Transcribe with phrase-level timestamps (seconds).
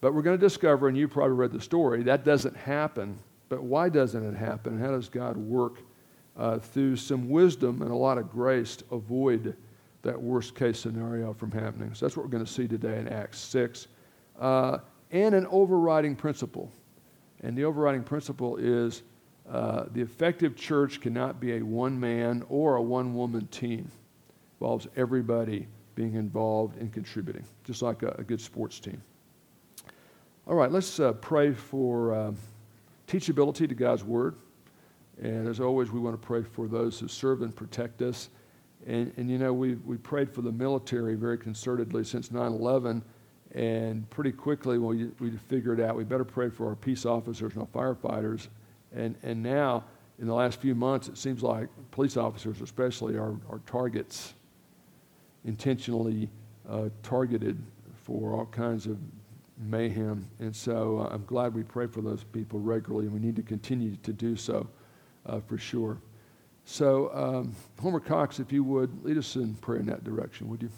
[0.00, 3.18] But we're going to discover, and you probably read the story, that doesn't happen.
[3.48, 4.78] But why doesn't it happen?
[4.78, 5.78] How does God work
[6.36, 9.56] uh, through some wisdom and a lot of grace to avoid
[10.02, 11.92] that worst case scenario from happening?
[11.94, 13.88] So that's what we're going to see today in Acts 6.
[14.38, 14.78] Uh,
[15.10, 16.70] and an overriding principle.
[17.42, 19.02] And the overriding principle is
[19.50, 23.90] uh, the effective church cannot be a one man or a one woman team.
[23.90, 29.02] It involves everybody being involved and contributing, just like a, a good sports team.
[30.50, 32.32] All right, let's uh, pray for uh,
[33.06, 34.34] teachability to God's Word.
[35.22, 38.30] And as always, we want to pray for those who serve and protect us.
[38.84, 43.00] And, and you know, we, we prayed for the military very concertedly since 9 11.
[43.54, 47.62] And pretty quickly, we, we figured out we better pray for our peace officers and
[47.62, 48.48] our firefighters.
[48.92, 49.84] And, and now,
[50.18, 54.34] in the last few months, it seems like police officers, especially, are, are targets,
[55.44, 56.28] intentionally
[56.68, 57.56] uh, targeted
[58.02, 58.98] for all kinds of
[59.60, 60.28] mayhem.
[60.38, 63.42] And so uh, I'm glad we pray for those people regularly, and we need to
[63.42, 64.68] continue to do so
[65.26, 65.98] uh, for sure.
[66.64, 70.62] So, um, Homer Cox, if you would, lead us in prayer in that direction, would
[70.62, 70.70] you?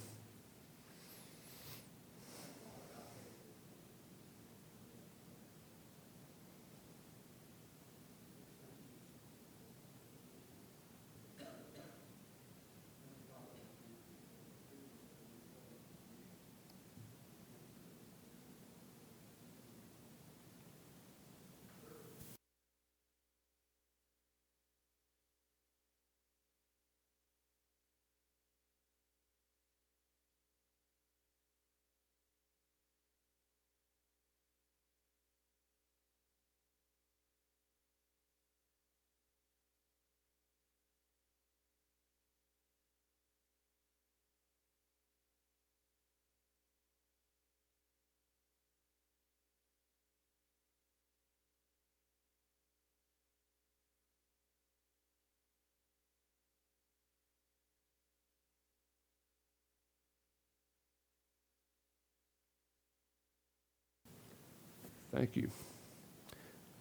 [65.15, 65.51] Thank you.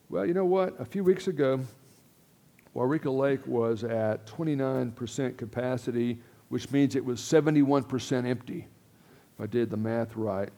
[0.10, 0.80] Well, you know what?
[0.80, 1.60] A few weeks ago,
[2.74, 8.68] Waurika Lake was at 29% capacity, which means it was 71% empty,
[9.34, 10.50] if I did the math right.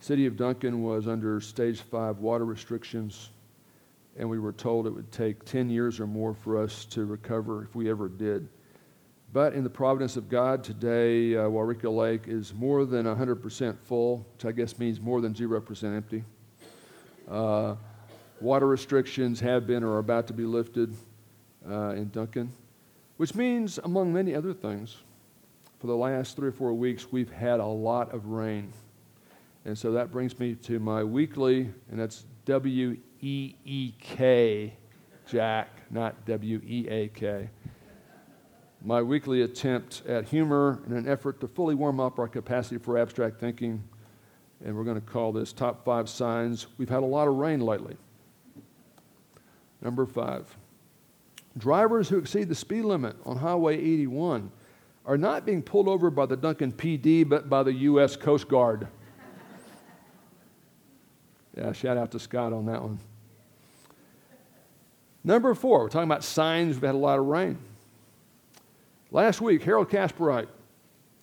[0.00, 3.30] City of Duncan was under stage five water restrictions,
[4.16, 7.62] and we were told it would take 10 years or more for us to recover
[7.62, 8.48] if we ever did.
[9.32, 14.44] But in the providence of God, today, uh, Lake is more than 100% full, which
[14.44, 16.24] I guess means more than 0% empty.
[17.30, 17.74] Uh,
[18.40, 20.94] water restrictions have been or are about to be lifted
[21.68, 22.52] uh, in Duncan,
[23.16, 24.96] which means, among many other things,
[25.78, 28.72] for the last three or four weeks, we've had a lot of rain.
[29.64, 34.72] And so that brings me to my weekly, and that's W E E K,
[35.26, 37.50] Jack, not W E A K.
[38.82, 42.96] My weekly attempt at humor in an effort to fully warm up our capacity for
[42.96, 43.82] abstract thinking
[44.64, 46.66] and we're going to call this top five signs.
[46.78, 47.96] We've had a lot of rain lately.
[49.80, 50.56] Number five
[51.56, 54.50] drivers who exceed the speed limit on Highway 81
[55.04, 58.14] are not being pulled over by the Duncan PD, but by the U.S.
[58.14, 58.86] Coast Guard.
[61.56, 62.98] yeah, shout out to Scott on that one.
[65.24, 67.58] Number four, we're talking about signs we've had a lot of rain.
[69.10, 70.48] Last week, Harold Casperite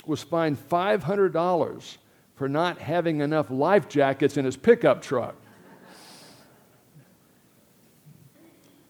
[0.05, 1.97] was fined $500
[2.35, 5.35] for not having enough life jackets in his pickup truck.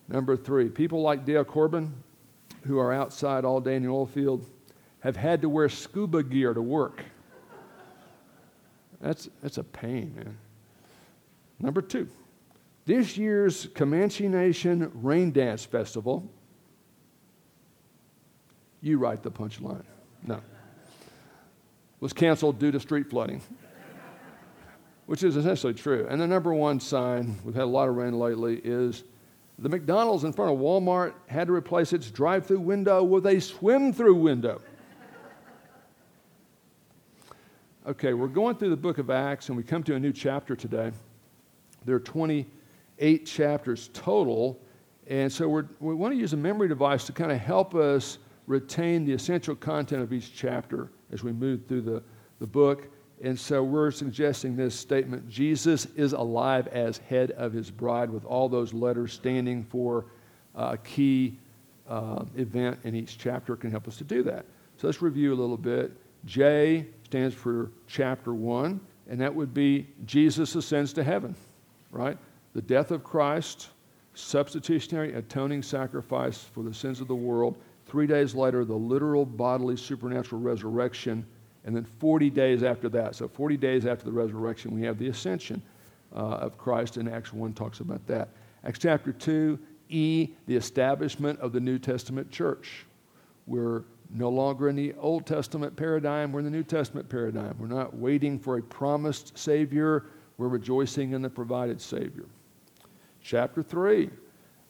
[0.08, 1.94] Number three, people like Dale Corbin,
[2.66, 4.46] who are outside all day in the oil field,
[5.00, 7.04] have had to wear scuba gear to work.
[9.02, 10.38] That's, that's a pain, man.
[11.60, 12.08] Number two,
[12.86, 16.30] this year's Comanche Nation Rain Dance Festival.
[18.82, 19.84] You write the punchline.
[20.24, 20.42] No
[22.06, 23.42] was canceled due to street flooding,
[25.08, 26.06] which is essentially true.
[26.08, 29.06] And the number one sign, we've had a lot of rain lately, is
[29.58, 33.40] the McDonald's in front of Walmart had to replace its drive through window with a
[33.40, 34.62] swim through window.
[37.88, 40.56] Okay, we're going through the book of Acts and we come to a new chapter
[40.56, 40.92] today.
[41.86, 44.60] There are 28 chapters total,
[45.08, 45.50] and so
[45.80, 49.56] we want to use a memory device to kind of help us retain the essential
[49.56, 52.04] content of each chapter as we move through the,
[52.40, 52.88] the book.
[53.24, 58.26] And so we're suggesting this statement Jesus is alive as head of his bride, with
[58.26, 60.06] all those letters standing for
[60.54, 61.38] a key
[61.88, 64.46] uh, event in each chapter can help us to do that.
[64.78, 65.92] So let's review a little bit.
[66.26, 68.80] J stands for chapter one.
[69.08, 71.36] and that would be Jesus ascends to heaven,
[71.92, 72.18] right?
[72.54, 73.70] The death of Christ,
[74.14, 77.58] substitutionary atoning sacrifice for the sins of the world.
[77.96, 81.26] Three days later, the literal bodily supernatural resurrection.
[81.64, 85.08] And then 40 days after that, so 40 days after the resurrection, we have the
[85.08, 85.62] ascension
[86.14, 88.28] uh, of Christ, and Acts 1 talks about that.
[88.66, 89.58] Acts chapter 2,
[89.88, 92.86] E, the establishment of the New Testament church.
[93.48, 97.56] We're no longer in the Old Testament paradigm, we're in the New Testament paradigm.
[97.58, 100.08] We're not waiting for a promised Savior,
[100.38, 102.26] we're rejoicing in the provided Savior.
[103.24, 104.10] Chapter 3,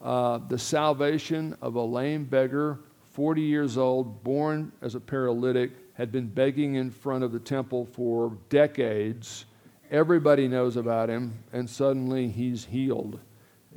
[0.04, 2.78] uh, the salvation of a lame beggar,
[3.16, 7.86] 40 years old, born as a paralytic, had been begging in front of the temple
[7.86, 9.46] for decades.
[9.90, 13.22] Everybody knows about him, and suddenly he's healed.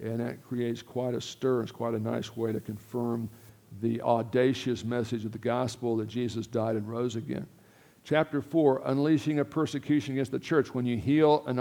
[0.02, 1.62] And that creates quite a stir.
[1.62, 3.30] It's quite a nice way to confirm
[3.80, 7.46] the audacious message of the gospel that Jesus died and rose again.
[8.02, 10.74] Chapter 4, unleashing a persecution against the church.
[10.74, 11.60] When you heal and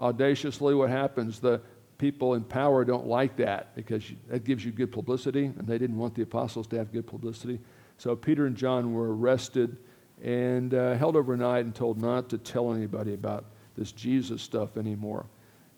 [0.00, 1.38] audaciously, what happens?
[1.38, 1.60] The
[2.00, 5.98] people in power don't like that because that gives you good publicity, and they didn't
[5.98, 7.60] want the apostles to have good publicity.
[7.98, 9.76] So Peter and John were arrested
[10.22, 13.44] and uh, held overnight and told not to tell anybody about
[13.76, 15.26] this Jesus stuff anymore.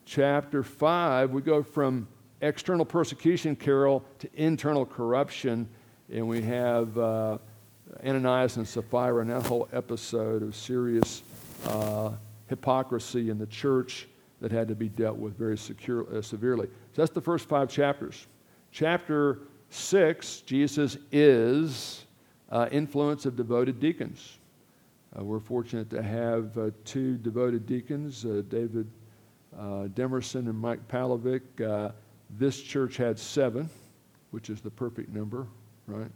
[0.05, 2.07] Chapter 5, we go from
[2.41, 5.69] external persecution, Carol, to internal corruption.
[6.13, 7.39] And we have uh,
[8.07, 11.25] Ananias and Sapphira and that whole episode of serious
[11.67, 12.13] uh,
[12.49, 14.07] hypocrisy in the church
[14.43, 16.67] that had to be dealt with very secure, uh, severely.
[16.67, 18.27] So that's the first five chapters.
[18.73, 19.39] Chapter
[19.71, 22.07] 6, Jesus is
[22.51, 24.39] uh, influence of devoted deacons.
[25.17, 28.91] Uh, we're fortunate to have uh, two devoted deacons, David
[29.57, 31.93] Demerson and Mike Palovic.
[32.37, 33.71] This church had seven,
[34.33, 35.47] which is the perfect number,
[35.87, 36.11] right?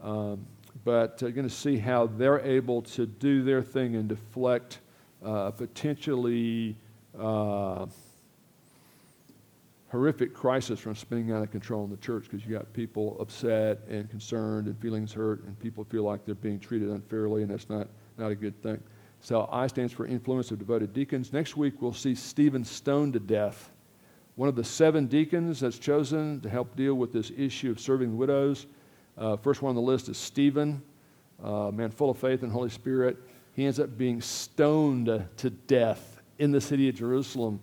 [0.00, 0.46] Um,
[0.84, 4.78] but you're going to see how they're able to do their thing and deflect
[5.24, 6.76] uh, potentially
[7.18, 7.86] uh,
[9.88, 13.78] horrific crisis from spinning out of control in the church because you got people upset
[13.88, 17.68] and concerned and feelings hurt and people feel like they're being treated unfairly and that's
[17.68, 18.82] not, not a good thing.
[19.20, 21.32] So I stands for influence of devoted deacons.
[21.32, 23.70] Next week we'll see Stephen stoned to death
[24.36, 28.16] one of the seven deacons that's chosen to help deal with this issue of serving
[28.16, 28.66] widows.
[29.16, 30.82] Uh, first one on the list is Stephen,
[31.42, 33.16] a man full of faith and Holy Spirit.
[33.54, 37.60] He ends up being stoned to death in the city of Jerusalem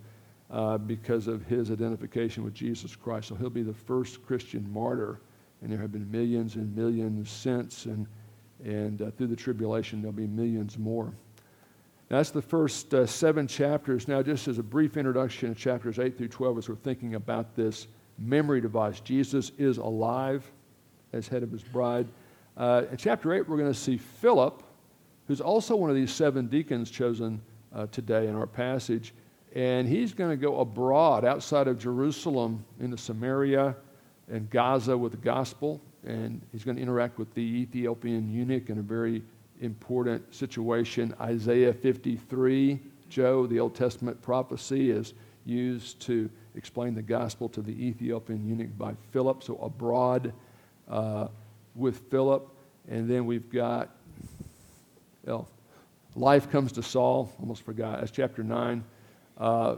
[0.49, 3.29] uh, because of his identification with Jesus Christ.
[3.29, 5.19] So he'll be the first Christian martyr,
[5.61, 8.07] and there have been millions and millions since, and,
[8.63, 11.13] and uh, through the tribulation, there'll be millions more.
[12.09, 14.07] That's the first uh, seven chapters.
[14.07, 17.55] Now, just as a brief introduction in chapters 8 through 12, as we're thinking about
[17.55, 17.87] this
[18.19, 20.49] memory device, Jesus is alive
[21.13, 22.07] as head of his bride.
[22.55, 24.61] Uh, in chapter 8, we're going to see Philip,
[25.27, 27.41] who's also one of these seven deacons chosen
[27.73, 29.13] uh, today in our passage.
[29.55, 33.75] And he's going to go abroad outside of Jerusalem into Samaria
[34.29, 35.81] and Gaza with the gospel.
[36.05, 39.21] And he's going to interact with the Ethiopian eunuch in a very
[39.61, 41.13] important situation.
[41.21, 42.79] Isaiah 53,
[43.09, 45.13] Joe, the Old Testament prophecy, is
[45.45, 49.43] used to explain the gospel to the Ethiopian eunuch by Philip.
[49.43, 50.33] So abroad
[50.89, 51.27] uh,
[51.75, 52.49] with Philip.
[52.89, 53.95] And then we've got,
[55.25, 55.47] well,
[56.15, 57.31] life comes to Saul.
[57.39, 57.99] Almost forgot.
[57.99, 58.83] That's chapter 9.
[59.37, 59.75] Uh,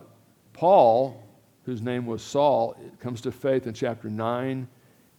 [0.53, 1.23] Paul,
[1.63, 4.67] whose name was Saul, comes to faith in chapter 9.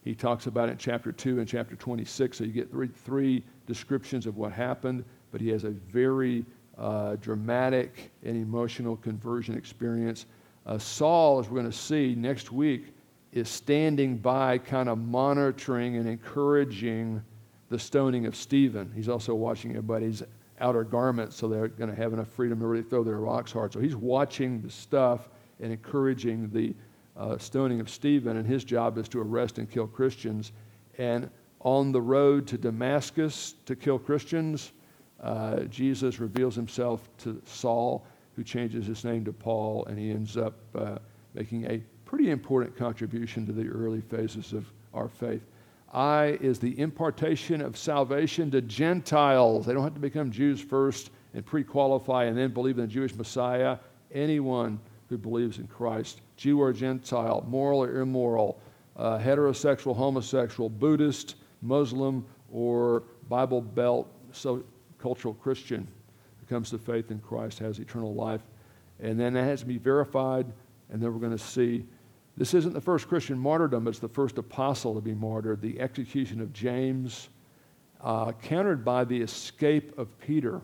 [0.02, 2.38] He talks about it in chapter 2 and chapter 26.
[2.38, 6.44] So you get three, three descriptions of what happened, but he has a very
[6.78, 10.26] uh, dramatic and emotional conversion experience.
[10.64, 12.94] Uh, Saul, as we're going to see next week,
[13.32, 17.22] is standing by, kind of monitoring and encouraging
[17.68, 18.90] the stoning of Stephen.
[18.94, 20.22] He's also watching everybody's
[20.60, 23.72] outer garments, so they're going to have enough freedom to really throw their rocks hard.
[23.72, 25.28] So he's watching the stuff
[25.60, 26.74] and encouraging the
[27.16, 30.52] uh, stoning of Stephen, and his job is to arrest and kill Christians.
[30.98, 34.72] And on the road to Damascus to kill Christians,
[35.20, 40.36] uh, Jesus reveals himself to Saul, who changes his name to Paul, and he ends
[40.36, 40.98] up uh,
[41.34, 45.42] making a pretty important contribution to the early phases of our faith.
[45.96, 49.64] I is the impartation of salvation to Gentiles.
[49.64, 52.92] They don't have to become Jews first and pre qualify and then believe in the
[52.92, 53.78] Jewish Messiah.
[54.12, 58.60] Anyone who believes in Christ, Jew or Gentile, moral or immoral,
[58.96, 64.62] uh, heterosexual, homosexual, Buddhist, Muslim, or Bible Belt so
[64.98, 65.88] cultural Christian
[66.40, 68.42] who comes to faith in Christ has eternal life.
[69.00, 70.46] And then that has to be verified,
[70.90, 71.86] and then we're going to see
[72.36, 76.40] this isn't the first Christian martyrdom, it's the first apostle to be martyred, the execution
[76.40, 77.28] of James,
[78.02, 80.60] uh, countered by the escape of Peter.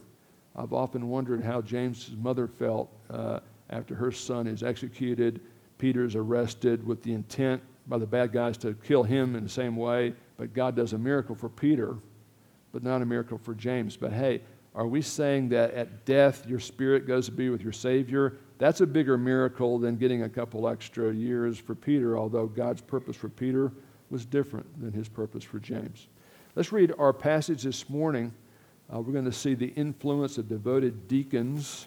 [0.55, 5.41] I've often wondered how James' mother felt uh, after her son is executed.
[5.79, 9.77] Peter's arrested with the intent by the bad guys to kill him in the same
[9.77, 11.97] way, but God does a miracle for Peter,
[12.71, 13.97] but not a miracle for James.
[13.97, 14.43] But hey,
[14.75, 18.37] are we saying that at death your spirit goes to be with your Savior?
[18.63, 23.17] That's a bigger miracle than getting a couple extra years for Peter, although God's purpose
[23.17, 23.73] for Peter
[24.09, 26.07] was different than his purpose for James.
[26.55, 28.33] Let's read our passage this morning.
[28.89, 31.87] Uh, we're going to see the influence of devoted deacons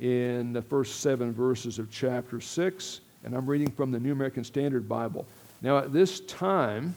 [0.00, 4.44] in the first seven verses of chapter 6, and I'm reading from the New American
[4.44, 5.26] Standard Bible.
[5.62, 6.94] Now, at this time,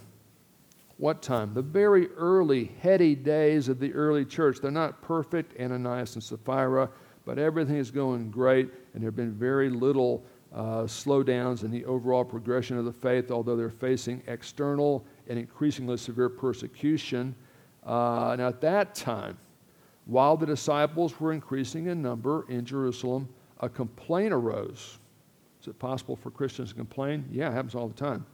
[0.97, 1.55] what time?
[1.55, 4.59] The very early, heady days of the early church.
[4.61, 6.87] They're not perfect, Ananias and Sapphira,
[7.31, 10.21] but everything is going great, and there have been very little
[10.53, 15.95] uh, slowdowns in the overall progression of the faith, although they're facing external and increasingly
[15.95, 17.33] severe persecution.
[17.85, 19.37] Uh, now, at that time,
[20.07, 23.29] while the disciples were increasing in number in Jerusalem,
[23.61, 24.99] a complaint arose.
[25.61, 27.23] Is it possible for Christians to complain?
[27.31, 28.25] Yeah, it happens all the time.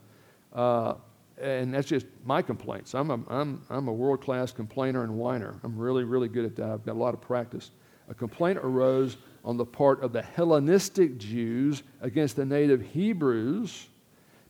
[0.52, 0.94] Uh,
[1.40, 2.96] and that's just my complaints.
[2.96, 5.54] I'm a, I'm, I'm a world class complainer and whiner.
[5.62, 6.68] I'm really, really good at that.
[6.68, 7.70] I've got a lot of practice.
[8.08, 13.88] A complaint arose on the part of the Hellenistic Jews against the native Hebrews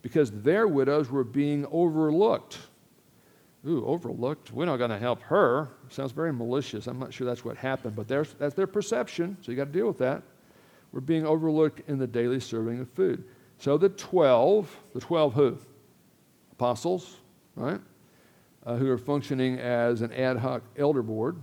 [0.02, 2.58] because their widows were being overlooked.
[3.66, 4.52] Ooh, overlooked.
[4.52, 5.68] We're not going to help her.
[5.90, 6.86] Sounds very malicious.
[6.86, 9.88] I'm not sure that's what happened, but that's their perception, so you got to deal
[9.88, 10.22] with that.
[10.92, 13.24] We're being overlooked in the daily serving of food.
[13.58, 15.58] So the 12, the 12 who?
[16.52, 17.16] Apostles,
[17.56, 17.80] right?
[18.64, 21.36] Uh, who are functioning as an ad hoc elder board,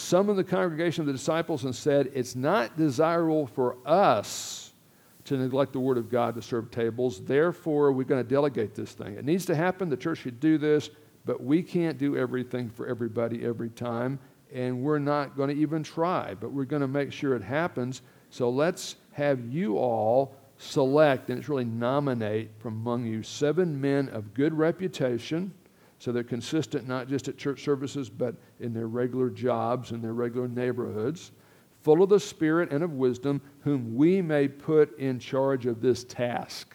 [0.00, 4.72] summoned the congregation of the disciples and said, It's not desirable for us
[5.24, 7.20] to neglect the Word of God to serve tables.
[7.20, 9.14] Therefore, we're going to delegate this thing.
[9.14, 9.88] It needs to happen.
[9.88, 10.90] The church should do this,
[11.24, 14.18] but we can't do everything for everybody every time.
[14.52, 18.02] And we're not going to even try, but we're going to make sure it happens.
[18.30, 24.08] So let's have you all select, and it's really nominate from among you seven men
[24.08, 25.52] of good reputation
[26.00, 30.14] so they're consistent not just at church services, but in their regular jobs and their
[30.14, 31.30] regular neighborhoods,
[31.82, 36.02] full of the Spirit and of wisdom, whom we may put in charge of this
[36.04, 36.74] task.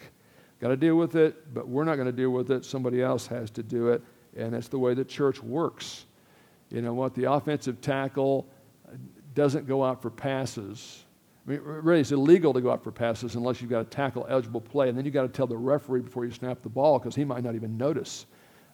[0.60, 2.64] Got to deal with it, but we're not going to deal with it.
[2.64, 4.00] Somebody else has to do it,
[4.36, 6.06] and that's the way the church works.
[6.70, 7.12] You know what?
[7.14, 8.46] The offensive tackle
[9.34, 11.04] doesn't go out for passes.
[11.46, 14.24] I mean, really, it's illegal to go out for passes unless you've got a tackle
[14.30, 17.00] eligible play, and then you've got to tell the referee before you snap the ball
[17.00, 18.26] because he might not even notice.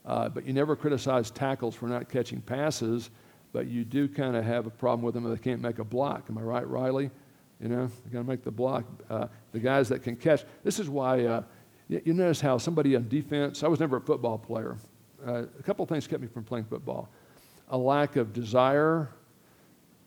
[0.04, 3.11] Uh, but you never criticize tackles for not catching passes,
[3.52, 5.85] but you do kind of have a problem with them if they can't make a
[5.85, 6.25] block.
[6.28, 7.11] Am I right, Riley?
[7.61, 8.85] You know, you got to make the block.
[9.09, 10.44] Uh, the guys that can catch.
[10.64, 11.42] This is why uh,
[11.88, 13.62] you, you, notice how somebody on defense.
[13.62, 14.76] I was never a football player.
[15.25, 17.09] Uh, a couple things kept me from playing football:
[17.68, 19.11] a lack of desire,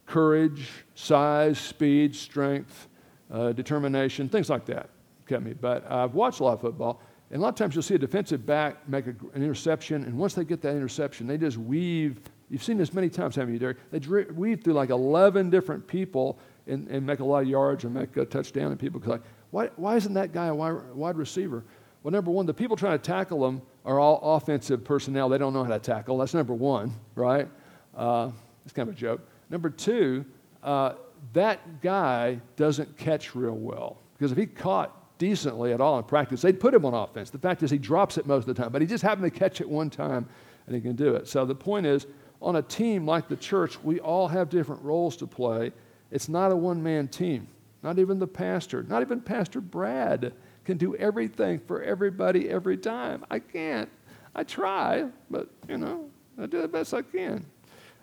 [0.06, 2.90] courage, size, speed, strength,
[3.32, 4.90] uh, determination, things like that
[5.28, 5.54] kept me.
[5.54, 7.02] But I've watched a lot of football.
[7.32, 10.17] And a lot of times you'll see a defensive back make a, an interception, and
[10.17, 12.20] once they get that interception, they just weave.
[12.50, 13.77] You've seen this many times, haven't you, Derek?
[13.91, 14.00] They
[14.32, 18.15] weave through like 11 different people and, and make a lot of yards and make
[18.17, 21.63] a touchdown, and people go like, why, why isn't that guy a wide, wide receiver?
[22.03, 25.27] Well, number one, the people trying to tackle them are all offensive personnel.
[25.27, 26.20] They don't know how to tackle.
[26.20, 27.48] That's number one, right?
[27.96, 28.29] Uh,
[28.63, 29.27] it's kind of a joke.
[29.50, 30.25] Number two,
[30.62, 30.94] uh,
[31.34, 33.98] that guy doesn't catch real well.
[34.13, 37.30] Because if he caught decently at all in practice, they'd put him on offense.
[37.30, 39.40] The fact is, he drops it most of the time, but he just happened to
[39.40, 40.28] catch it one time
[40.68, 41.28] and he can do it.
[41.28, 42.08] So the point is,
[42.42, 45.72] on a team like the church, we all have different roles to play.
[46.12, 47.48] It's not a one man team.
[47.84, 53.24] Not even the pastor, not even Pastor Brad can do everything for everybody every time.
[53.30, 53.90] I can't.
[54.34, 56.10] I try, but you know,
[56.42, 57.46] I do the best I can.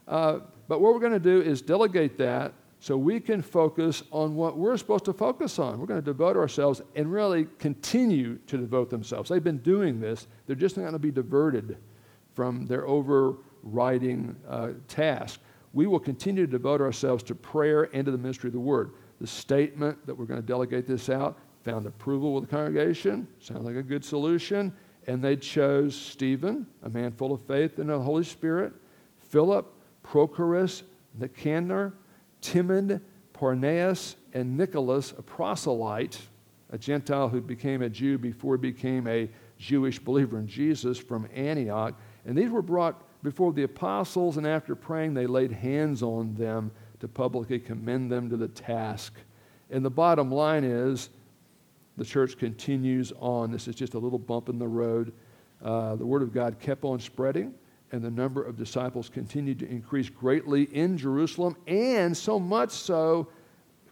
[0.07, 0.38] Uh,
[0.69, 4.58] but what we're going to do is delegate that so we can focus on what
[4.58, 5.78] we're supposed to focus on.
[5.78, 9.30] We're going to devote ourselves and really continue to devote themselves.
[9.30, 11.76] They've been doing this, they're just not going to be diverted
[12.34, 15.38] from their overriding uh, task.
[15.72, 18.94] We will continue to devote ourselves to prayer and to the ministry of the word.
[19.20, 23.28] The statement that we're going to delegate this out found approval with the congregation.
[23.38, 24.74] Sounds like a good solution.
[25.06, 28.72] And they chose Stephen, a man full of faith and the Holy Spirit,
[29.30, 29.72] Philip,
[30.02, 30.82] Prochorus,
[31.16, 31.92] Nicanor,
[32.42, 33.00] Timon,
[33.32, 36.20] Parmenas, and Nicholas, a proselyte,
[36.70, 41.28] a Gentile who became a Jew before he became a Jewish believer in Jesus from
[41.34, 41.94] Antioch.
[42.26, 46.70] And these were brought before the apostles, and after praying, they laid hands on them
[47.00, 49.14] to publicly commend them to the task.
[49.70, 51.11] And the bottom line is
[51.96, 53.50] the church continues on.
[53.50, 55.12] This is just a little bump in the road.
[55.62, 57.54] Uh, the Word of God kept on spreading,
[57.92, 63.28] and the number of disciples continued to increase greatly in Jerusalem, and so much so,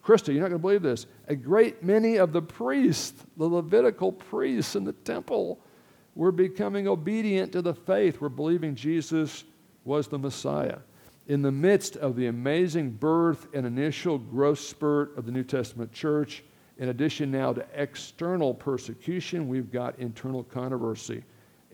[0.02, 4.11] Krista, you're not going to believe this, a great many of the priests, the Levitical
[4.11, 5.61] priests in the temple,
[6.14, 9.45] were becoming obedient to the faith, were believing Jesus
[9.85, 10.78] was the Messiah.
[11.28, 15.92] In the midst of the amazing birth and initial growth spurt of the New Testament
[15.92, 16.42] church,
[16.78, 21.23] in addition now to external persecution, we've got internal controversy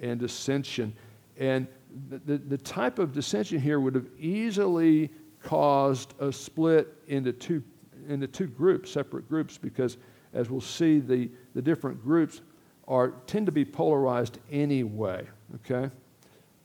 [0.02, 0.92] and dissension.
[1.38, 1.68] And
[2.08, 5.10] the, the, type of dissension here would have easily
[5.42, 7.62] caused a split into two,
[8.08, 9.96] into two groups, separate groups, because
[10.34, 12.42] as we'll see, the, the different groups
[12.86, 15.26] are, tend to be polarized anyway.
[15.56, 15.90] Okay?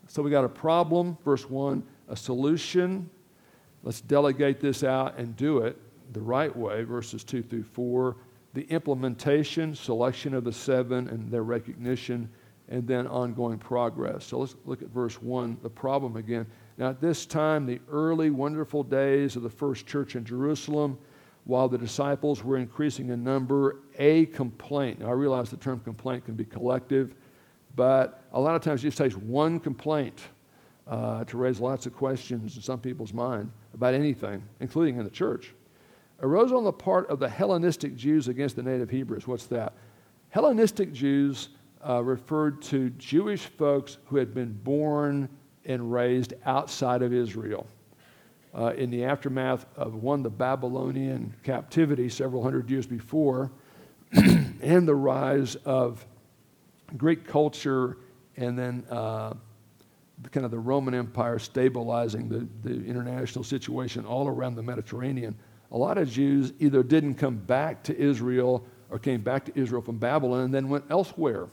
[0.07, 3.09] So we got a problem, verse 1, a solution.
[3.83, 5.79] Let's delegate this out and do it
[6.13, 8.17] the right way, verses 2 through 4.
[8.53, 12.29] The implementation, selection of the seven, and their recognition,
[12.71, 14.25] and then ongoing progress.
[14.25, 16.47] So let's look at verse 1, the problem again.
[16.77, 20.97] Now, at this time, the early wonderful days of the first church in Jerusalem,
[21.43, 25.01] while the disciples were increasing in number, a complaint.
[25.01, 27.13] Now, I realize the term complaint can be collective,
[27.75, 30.21] but a lot of times it just takes one complaint
[30.87, 35.11] uh, to raise lots of questions in some people's mind about anything, including in the
[35.11, 35.53] church.
[36.21, 39.27] Arose on the part of the Hellenistic Jews against the native Hebrews.
[39.27, 39.73] What's that?
[40.29, 41.49] Hellenistic Jews
[41.87, 45.29] uh, referred to Jewish folks who had been born
[45.65, 47.67] and raised outside of Israel.
[48.53, 53.51] Uh, in the aftermath of one, the Babylonian captivity several hundred years before,
[54.11, 56.05] and the rise of
[56.97, 57.97] Greek culture,
[58.35, 59.33] and then uh,
[60.31, 65.35] kind of the Roman Empire stabilizing the, the international situation all around the Mediterranean,
[65.71, 69.81] a lot of Jews either didn't come back to Israel or came back to Israel
[69.81, 71.47] from Babylon and then went elsewhere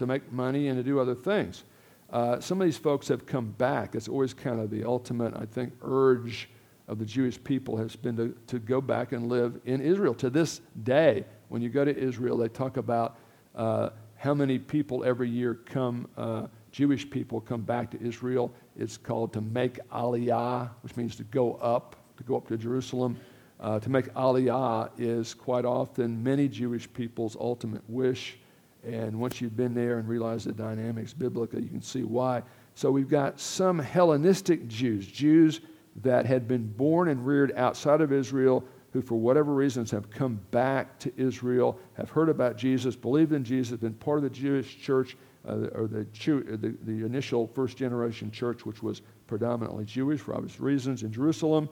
[0.00, 1.64] to make money and to do other things.
[2.08, 3.94] Uh, some of these folks have come back.
[3.94, 6.48] It's always kind of the ultimate, I think, urge
[6.88, 10.14] of the Jewish people has been to, to go back and live in Israel.
[10.14, 13.18] To this day, when you go to Israel, they talk about
[13.54, 18.54] uh, how many people every year come, uh, Jewish people come back to Israel.
[18.78, 23.18] It's called to make aliyah, which means to go up, to go up to Jerusalem.
[23.60, 28.38] Uh, to make aliyah is quite often many Jewish people's ultimate wish.
[28.84, 32.42] And once you've been there and realized the dynamics biblically, you can see why.
[32.74, 35.60] So we've got some Hellenistic Jews, Jews
[36.02, 40.40] that had been born and reared outside of Israel, who for whatever reasons have come
[40.50, 44.80] back to Israel, have heard about Jesus, believed in Jesus, been part of the Jewish
[44.80, 45.16] church,
[45.46, 50.58] uh, or the, the, the initial first generation church, which was predominantly Jewish for obvious
[50.58, 51.68] reasons in Jerusalem.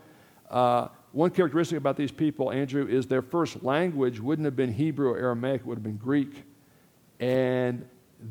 [0.51, 5.09] Uh, one characteristic about these people, Andrew, is their first language wouldn't have been Hebrew
[5.11, 6.45] or Aramaic, it would have been Greek.
[7.21, 7.87] And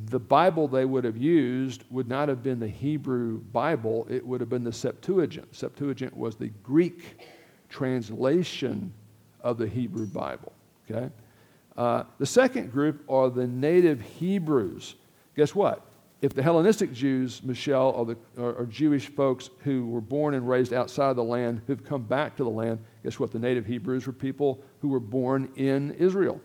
[0.09, 4.41] the Bible they would have used would not have been the Hebrew Bible, it would
[4.41, 5.55] have been the Septuagint.
[5.55, 7.19] Septuagint was the Greek
[7.69, 8.93] translation
[9.41, 10.51] of the Hebrew Bible.
[10.89, 11.09] Okay?
[11.75, 14.95] Uh, the second group are the native Hebrews.
[15.35, 15.83] Guess what?
[16.21, 20.49] If the Hellenistic Jews, Michelle, are, the, are, are Jewish folks who were born and
[20.49, 23.31] raised outside of the land, who've come back to the land, guess what?
[23.31, 26.41] The native Hebrews were people who were born in Israel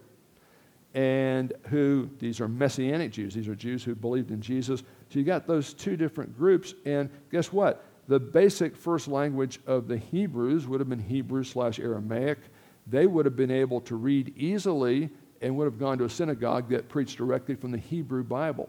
[0.94, 4.80] and who, these are Messianic Jews, these are Jews who believed in Jesus.
[4.80, 7.84] So you got those two different groups, and guess what?
[8.08, 12.38] The basic first language of the Hebrews would have been Hebrew slash Aramaic.
[12.86, 15.08] They would have been able to read easily
[15.40, 18.68] and would have gone to a synagogue that preached directly from the Hebrew Bible.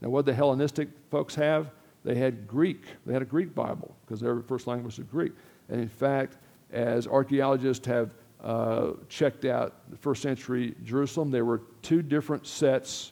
[0.00, 1.70] Now, what the Hellenistic folks have?
[2.04, 2.84] They had Greek.
[3.04, 5.32] They had a Greek Bible because their first language was Greek.
[5.68, 6.36] And in fact,
[6.70, 8.10] as archaeologists have
[8.46, 13.10] uh, checked out the first century Jerusalem, there were two different sets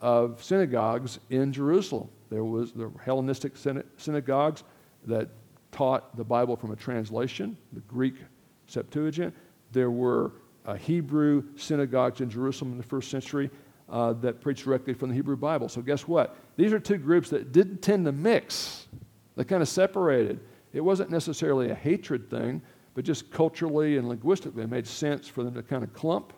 [0.00, 2.08] of synagogues in Jerusalem.
[2.30, 3.52] There was the Hellenistic
[3.96, 4.64] synagogues
[5.06, 5.28] that
[5.70, 8.16] taught the Bible from a translation, the Greek
[8.66, 9.32] Septuagint.
[9.70, 10.32] There were
[10.66, 13.50] uh, Hebrew synagogues in Jerusalem in the first century
[13.88, 15.68] uh, that preached directly from the Hebrew Bible.
[15.68, 16.36] So, guess what?
[16.56, 18.88] These are two groups that didn't tend to mix,
[19.36, 20.40] they kind of separated.
[20.72, 22.62] It wasn't necessarily a hatred thing,
[22.94, 26.32] but just culturally and linguistically, it made sense for them to kind of clump.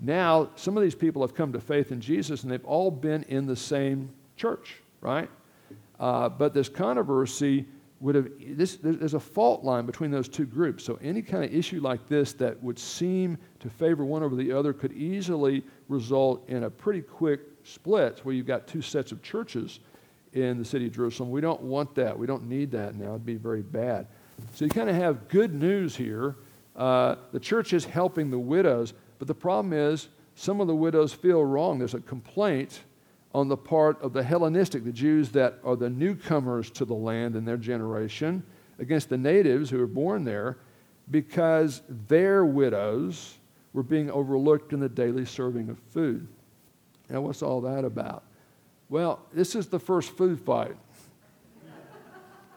[0.00, 3.22] Now, some of these people have come to faith in Jesus and they've all been
[3.24, 5.30] in the same church, right?
[6.00, 7.66] Uh, but this controversy
[8.00, 10.82] would have, this, there's a fault line between those two groups.
[10.82, 14.50] So, any kind of issue like this that would seem to favor one over the
[14.50, 19.22] other could easily result in a pretty quick split where you've got two sets of
[19.22, 19.78] churches
[20.32, 21.30] in the city of Jerusalem.
[21.30, 22.18] We don't want that.
[22.18, 23.10] We don't need that now.
[23.10, 24.08] It'd be very bad.
[24.54, 26.36] So you kind of have good news here.
[26.76, 31.12] Uh, the church is helping the widows, but the problem is some of the widows
[31.12, 31.78] feel wrong.
[31.78, 32.80] There's a complaint
[33.34, 37.34] on the part of the Hellenistic, the Jews that are the newcomers to the land
[37.34, 38.42] in their generation,
[38.78, 40.58] against the natives who were born there,
[41.10, 43.38] because their widows
[43.72, 46.28] were being overlooked in the daily serving of food.
[47.08, 48.24] Now, what's all that about?
[48.88, 50.76] Well, this is the first food fight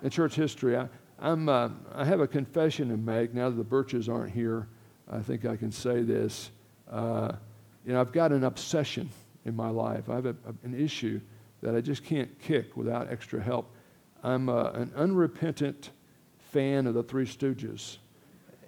[0.03, 0.77] in church history.
[0.77, 0.87] I,
[1.19, 4.67] I'm, uh, I have a confession to make now that the Birches aren't here.
[5.09, 6.51] I think I can say this.
[6.91, 7.33] Uh,
[7.85, 9.09] you know, I've got an obsession
[9.45, 10.09] in my life.
[10.09, 11.21] I have a, an issue
[11.61, 13.71] that I just can't kick without extra help.
[14.23, 15.91] I'm uh, an unrepentant
[16.51, 17.97] fan of the Three Stooges.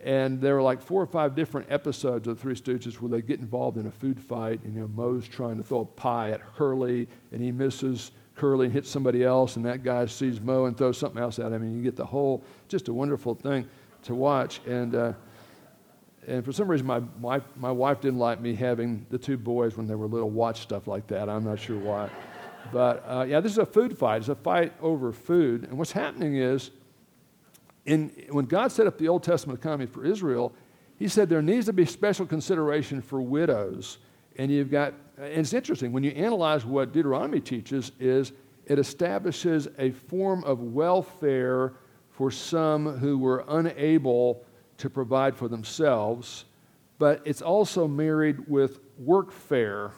[0.04, 3.22] And there were like four or five different episodes of the Three Stooges where they
[3.22, 4.64] get involved in a food fight.
[4.64, 8.66] And, you know, Moe's trying to throw a pie at Curly, and he misses Curly
[8.68, 11.62] and hits somebody else, and that guy sees Moe and throws something else at him.
[11.64, 13.68] And you get the whole, just a wonderful thing
[14.04, 14.62] to watch.
[14.66, 15.14] And, uh,
[16.28, 19.76] and for some reason, my, my, my wife didn't like me having the two boys
[19.76, 21.30] when they were little watch stuff like that.
[21.30, 22.10] I'm not sure why.
[22.72, 24.18] But uh, yeah, this is a food fight.
[24.18, 25.64] It's a fight over food.
[25.64, 26.72] And what's happening is,
[27.86, 30.54] in, when God set up the Old Testament economy for Israel,
[30.98, 34.00] He said there needs to be special consideration for widows.
[34.38, 38.32] And you've got, and it's interesting, when you analyze what Deuteronomy teaches, is
[38.66, 41.74] it establishes a form of welfare
[42.12, 44.44] for some who were unable
[44.78, 46.46] to provide for themselves,
[47.00, 49.92] but it's also married with workfare.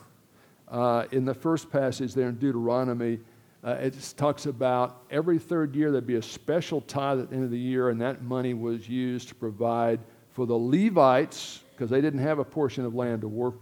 [0.68, 3.18] Uh, in the first passage there in Deuteronomy,
[3.64, 7.44] uh, it talks about every third year there'd be a special tithe at the end
[7.44, 10.00] of the year, and that money was used to provide
[10.30, 13.54] for the Levites, because they didn't have a portion of land to work,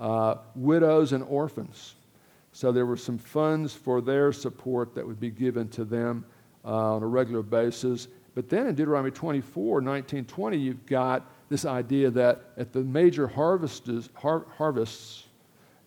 [0.00, 1.94] uh, widows and orphans.
[2.52, 6.24] So there were some funds for their support that would be given to them
[6.64, 8.08] uh, on a regular basis.
[8.34, 13.28] But then in Deuteronomy 24, 19, 20, you've got this idea that at the major
[13.28, 15.26] harvests, har- harvests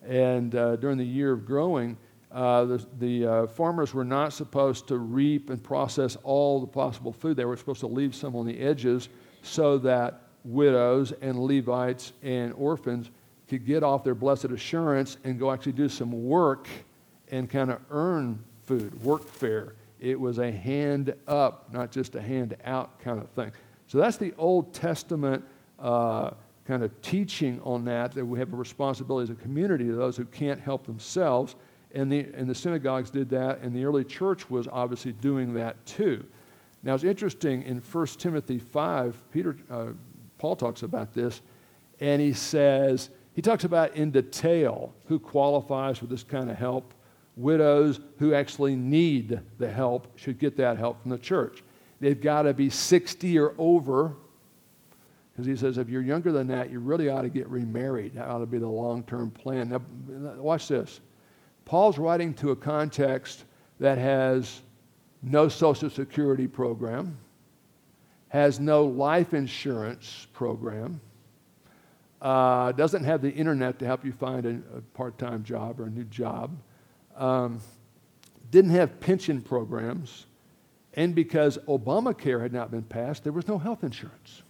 [0.06, 1.96] and uh, during the year of growing,
[2.30, 7.12] uh, the, the uh, farmers were not supposed to reap and process all the possible
[7.12, 7.36] food.
[7.36, 9.08] They were supposed to leave some on the edges
[9.42, 13.10] so that widows and Levites and orphans
[13.58, 16.68] could get off their blessed assurance and go actually do some work
[17.30, 19.72] and kind of earn food, work workfare.
[20.00, 23.52] It was a hand up, not just a hand out kind of thing.
[23.86, 25.44] So that's the Old Testament
[25.78, 26.30] uh,
[26.66, 30.16] kind of teaching on that, that we have a responsibility as a community to those
[30.16, 31.56] who can't help themselves.
[31.94, 35.84] And the, and the synagogues did that, and the early church was obviously doing that
[35.86, 36.24] too.
[36.82, 39.86] Now, it's interesting in 1 Timothy 5, Peter, uh,
[40.38, 41.40] Paul talks about this,
[42.00, 46.94] and he says, he talks about in detail who qualifies for this kind of help
[47.36, 51.62] widows who actually need the help should get that help from the church.
[52.00, 54.14] They've got to be 60 or over,
[55.32, 58.14] because he says if you're younger than that, you really ought to get remarried.
[58.14, 59.70] That ought to be the long term plan.
[59.70, 59.80] Now,
[60.36, 61.00] watch this.
[61.64, 63.44] Paul's writing to a context
[63.80, 64.60] that has
[65.22, 67.16] no Social Security program,
[68.28, 71.00] has no life insurance program,
[72.24, 75.84] uh, doesn't have the internet to help you find a, a part time job or
[75.84, 76.56] a new job
[77.16, 77.60] um,
[78.50, 80.26] didn't have pension programs,
[80.94, 84.42] and because Obamacare had not been passed, there was no health insurance.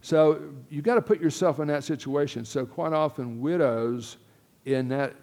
[0.00, 2.44] So you've got to put yourself in that situation.
[2.44, 4.18] So quite often, widows
[4.64, 5.14] in that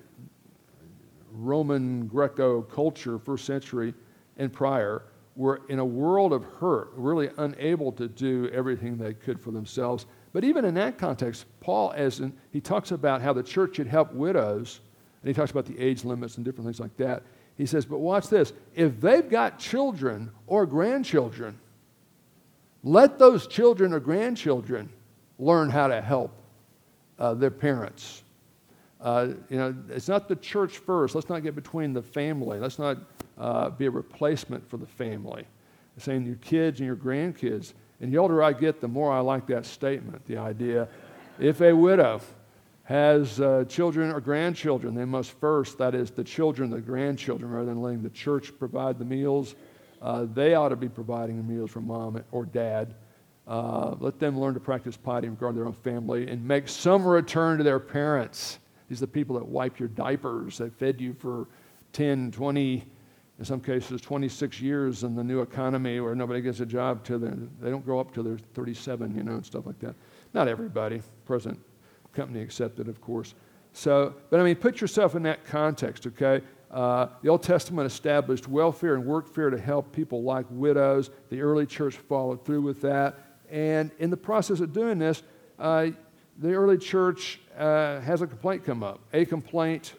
[1.32, 3.94] Roman Greco culture, first century
[4.38, 5.04] and prior,
[5.36, 10.08] were in a world of hurt, really unable to do everything they could for themselves.
[10.34, 13.88] But even in that context, Paul, as in, he talks about how the church should
[13.88, 14.80] help widows
[15.22, 17.24] and he talks about the age limits and different things like that.
[17.58, 18.54] He says, but watch this.
[18.74, 21.60] If they've got children or grandchildren,
[22.84, 24.90] let those children or grandchildren
[25.38, 26.32] learn how to help
[27.20, 28.24] uh, their parents.
[29.00, 31.14] Uh, you know, it's not the church first.
[31.14, 32.60] Let's not get between the family.
[32.60, 32.98] Let's not
[33.38, 35.46] uh, be a replacement for the family.
[35.96, 37.74] It's saying your kids and your grandkids.
[38.02, 40.26] And the older I get, the more I like that statement.
[40.28, 40.88] The idea,
[41.40, 42.20] if a widow
[42.84, 47.68] has uh, children or grandchildren, they must first, that is, the children, the grandchildren, rather
[47.68, 49.56] than letting the church provide the meals,
[50.02, 52.96] uh, they ought to be providing the meals for mom or dad.
[53.48, 57.06] Uh, let them learn to practice piety in regard their own family and make some
[57.06, 58.60] return to their parents.
[58.90, 61.48] These are the people that wipe your diapers, that fed you for
[61.94, 62.84] 10, 20,
[63.42, 67.18] in some cases 26 years in the new economy where nobody gets a job till
[67.18, 69.96] they don't grow up till they're 37, you know, and stuff like that.
[70.36, 71.02] Not everybody.
[71.26, 71.60] present
[72.14, 73.34] company accepted, of course.
[73.74, 76.46] So, but I mean, put yourself in that context, okay?
[76.70, 81.10] Uh, the Old Testament established welfare and workfare to help people like widows.
[81.32, 83.40] The early church followed through with that.
[83.50, 85.24] And in the process of doing this,
[85.58, 85.88] uh,
[86.38, 89.00] the early church uh, has a complaint come up.
[89.14, 89.96] A complaint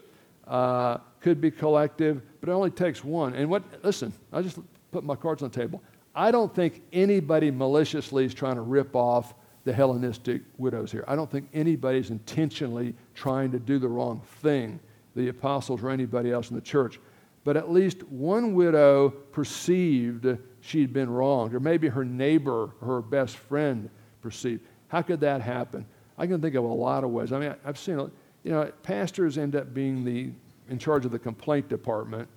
[0.46, 3.34] uh, could be collective, but it only takes one.
[3.34, 4.58] And what, listen, I just
[4.90, 5.82] put my cards on the table.
[6.14, 11.04] I don't think anybody maliciously is trying to rip off the Hellenistic widows here.
[11.06, 14.80] I don't think anybody's intentionally trying to do the wrong thing,
[15.14, 16.98] the apostles or anybody else in the church.
[17.44, 20.26] But at least one widow perceived
[20.60, 23.88] she'd been wronged, or maybe her neighbor, her best friend
[24.20, 24.60] perceived.
[24.88, 25.86] How could that happen?
[26.18, 27.32] I can think of a lot of ways.
[27.32, 27.98] I mean, I've seen,
[28.44, 30.30] you know, pastors end up being the
[30.68, 32.28] in charge of the complaint department,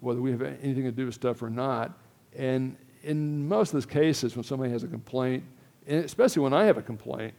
[0.00, 1.98] whether we have anything to do with stuff or not.
[2.36, 5.44] And in most of those cases, when somebody has a complaint,
[5.86, 7.34] and especially when I have a complaint,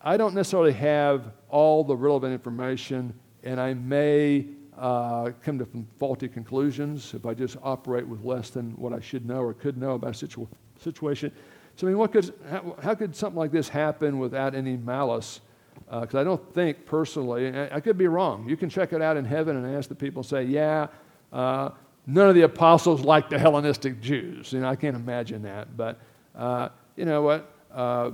[0.00, 6.28] I don't necessarily have all the relevant information, and I may uh, come to faulty
[6.28, 9.92] conclusions if I just operate with less than what I should know or could know
[9.92, 10.48] about a situ-
[10.80, 11.32] situation.
[11.76, 15.40] So, I mean, what could, how, how, could something like this happen without any malice?
[15.86, 18.48] Because uh, I don't think personally, I, could be wrong.
[18.48, 20.88] You can check it out in heaven and ask the people, say, yeah,
[21.32, 21.70] uh,
[22.06, 24.52] none of the apostles liked the Hellenistic Jews.
[24.52, 25.76] You know, I can't imagine that.
[25.76, 26.00] But
[26.34, 27.52] uh, you know what?
[27.72, 28.12] Uh,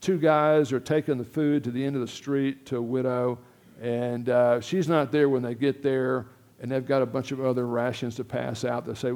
[0.00, 3.38] two guys are taking the food to the end of the street to a widow,
[3.82, 6.26] and uh, she's not there when they get there,
[6.60, 8.86] and they've got a bunch of other rations to pass out.
[8.86, 9.12] They say,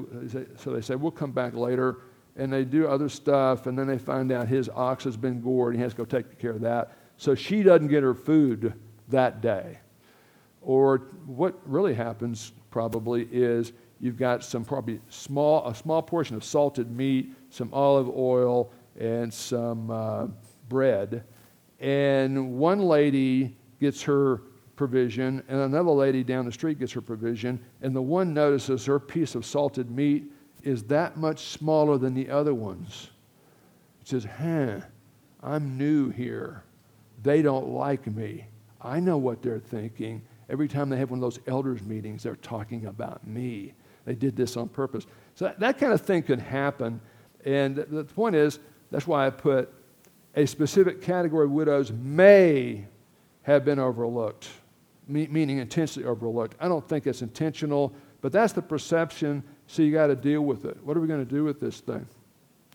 [0.56, 1.98] so they say, we'll come back later
[2.36, 5.74] and they do other stuff, and then they find out his ox has been gored,
[5.74, 6.96] and he has to go take care of that.
[7.22, 8.74] So she doesn't get her food
[9.06, 9.78] that day.
[10.60, 16.42] Or what really happens probably is you've got some probably small, a small portion of
[16.42, 20.26] salted meat, some olive oil, and some uh,
[20.68, 21.22] bread.
[21.78, 24.42] And one lady gets her
[24.74, 28.98] provision, and another lady down the street gets her provision, and the one notices her
[28.98, 30.24] piece of salted meat
[30.64, 33.10] is that much smaller than the other ones.
[34.00, 34.80] It says, huh,
[35.40, 36.64] I'm new here.
[37.22, 38.46] They don't like me.
[38.80, 40.22] I know what they're thinking.
[40.48, 43.74] Every time they have one of those elders meetings, they're talking about me.
[44.04, 45.06] They did this on purpose.
[45.34, 47.00] So that, that kind of thing can happen.
[47.44, 48.58] And the point is,
[48.90, 49.72] that's why I put
[50.34, 52.86] a specific category of widows may
[53.42, 54.48] have been overlooked,
[55.06, 56.56] meaning intentionally overlooked.
[56.60, 60.64] I don't think it's intentional, but that's the perception so you got to deal with
[60.64, 60.76] it.
[60.84, 62.06] What are we going to do with this thing?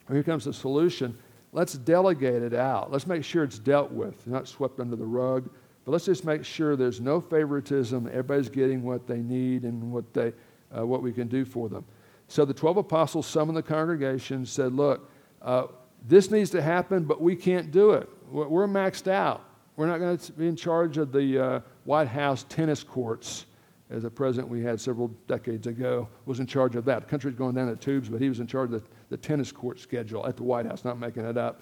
[0.07, 1.17] Well, here comes the solution.
[1.51, 2.91] Let's delegate it out.
[2.91, 5.49] Let's make sure it's dealt with, not swept under the rug.
[5.85, 8.07] But let's just make sure there's no favoritism.
[8.07, 10.33] Everybody's getting what they need and what, they,
[10.77, 11.85] uh, what we can do for them.
[12.27, 15.09] So the 12 apostles summoned the congregation and said, Look,
[15.41, 15.67] uh,
[16.05, 18.09] this needs to happen, but we can't do it.
[18.29, 19.45] We're maxed out.
[19.77, 23.45] We're not going to be in charge of the uh, White House tennis courts
[23.89, 27.01] as a president we had several decades ago, was in charge of that.
[27.01, 29.51] The country's going down the tubes, but he was in charge of the, the tennis
[29.51, 31.61] court schedule at the White House, not making it up.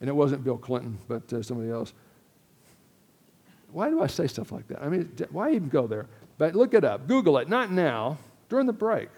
[0.00, 1.92] And it wasn't Bill Clinton, but uh, somebody else.
[3.72, 4.82] Why do I say stuff like that?
[4.82, 6.06] I mean, why even go there?
[6.38, 8.16] But look it up, Google it, not now,
[8.48, 9.10] during the break.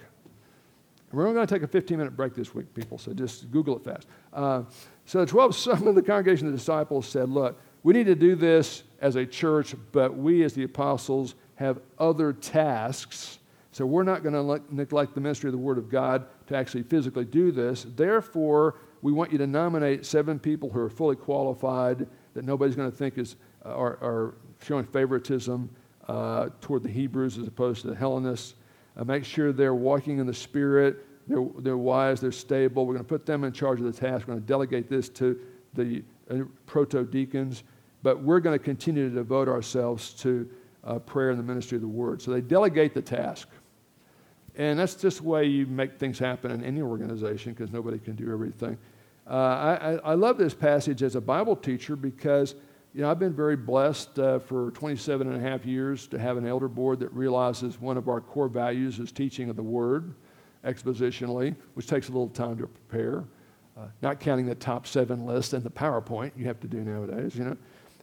[1.12, 3.76] We're only going to take a 15 minute break this week, people, so just Google
[3.76, 4.08] it fast.
[4.32, 4.62] Uh,
[5.04, 8.14] so the 12 some of the congregation of the disciples said, Look, we need to
[8.14, 13.38] do this as a church, but we as the apostles have other tasks.
[13.72, 16.82] So we're not going to neglect the ministry of the Word of God to actually
[16.82, 17.86] physically do this.
[17.96, 22.90] Therefore, we want you to nominate seven people who are fully qualified that nobody's going
[22.90, 25.70] to think is, uh, are, are showing favoritism
[26.08, 28.54] uh, toward the Hebrews as opposed to the Hellenists.
[28.96, 32.84] Uh, make sure they're walking in the Spirit, they're, they're wise, they're stable.
[32.86, 34.26] We're going to put them in charge of the task.
[34.26, 35.40] We're going to delegate this to
[35.74, 37.64] the uh, proto deacons,
[38.02, 40.48] but we're going to continue to devote ourselves to
[40.84, 42.20] uh, prayer and the ministry of the word.
[42.20, 43.48] So they delegate the task.
[44.56, 48.14] And that's just the way you make things happen in any organization because nobody can
[48.14, 48.76] do everything.
[49.26, 49.30] Uh,
[50.04, 52.56] I, I, love this passage as a Bible teacher because
[52.92, 56.36] you know, I've been very blessed uh, for 27 and a half years to have
[56.36, 60.12] an elder board that realizes one of our core values is teaching of the word
[60.64, 63.24] expositionally, which takes a little time to prepare.
[63.76, 67.34] Uh, not counting the top seven list and the PowerPoint you have to do nowadays,
[67.34, 67.56] you know.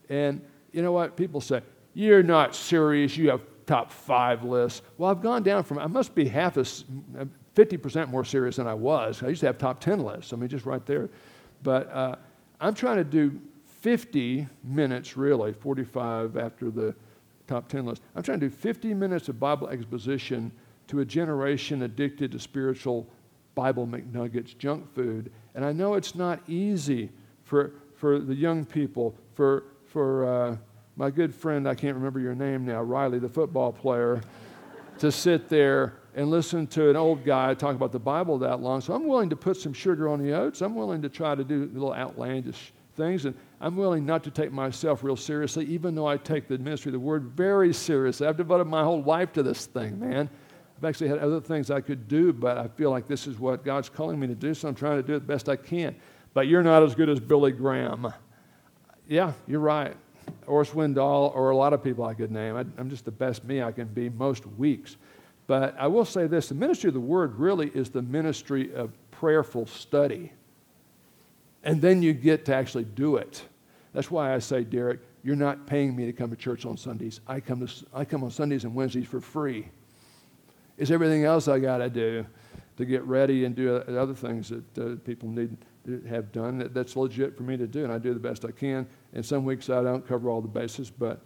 [0.10, 1.16] And you know what?
[1.16, 1.62] People say,
[2.00, 3.18] you're not serious.
[3.18, 4.84] You have top five lists.
[4.98, 6.86] Well, I've gone down from, I must be half as,
[7.56, 9.22] 50% more serious than I was.
[9.22, 10.32] I used to have top 10 lists.
[10.32, 11.10] I mean, just right there.
[11.62, 12.16] But uh,
[12.62, 13.38] I'm trying to do
[13.82, 16.96] 50 minutes, really, 45 after the
[17.48, 18.02] top 10 list.
[18.16, 20.54] I'm trying to do 50 minutes of Bible exposition
[20.88, 23.08] to a generation addicted to spiritual
[23.56, 25.34] Bible McNuggets, junk food.
[25.54, 27.10] And I know it's not easy
[27.44, 30.58] for, for the young people, for, for uh,
[31.00, 34.20] my good friend, I can't remember your name now, Riley, the football player,
[34.98, 38.82] to sit there and listen to an old guy talk about the Bible that long.
[38.82, 40.62] So I'm willing to put some sugar on the oats.
[40.62, 44.52] I'm willing to try to do little outlandish things, and I'm willing not to take
[44.52, 48.28] myself real seriously, even though I take the ministry of the word very seriously.
[48.28, 50.30] I've devoted my whole life to this thing, man.
[50.78, 53.64] I've actually had other things I could do, but I feel like this is what
[53.64, 55.96] God's calling me to do, so I'm trying to do it the best I can.
[56.34, 58.14] But you're not as good as Billy Graham.
[59.08, 59.96] Yeah, you're right.
[60.48, 62.56] Or Swindoll, or a lot of people I could name.
[62.56, 64.98] I, I'm just the best me I can be most weeks.
[65.48, 68.92] But I will say this the ministry of the word really is the ministry of
[69.12, 70.32] prayerful study.
[71.64, 73.44] And then you get to actually do it.
[73.94, 77.20] That's why I say, Derek, you're not paying me to come to church on Sundays.
[77.28, 79.68] I come, to, I come on Sundays and Wednesdays for free.
[80.78, 82.26] It's everything else I got to do
[82.78, 85.58] to get ready and do other things that uh, people need
[86.08, 86.58] have done.
[86.60, 88.88] That, that's legit for me to do, and I do the best I can.
[89.14, 91.22] And some weeks I don't cover all the bases, but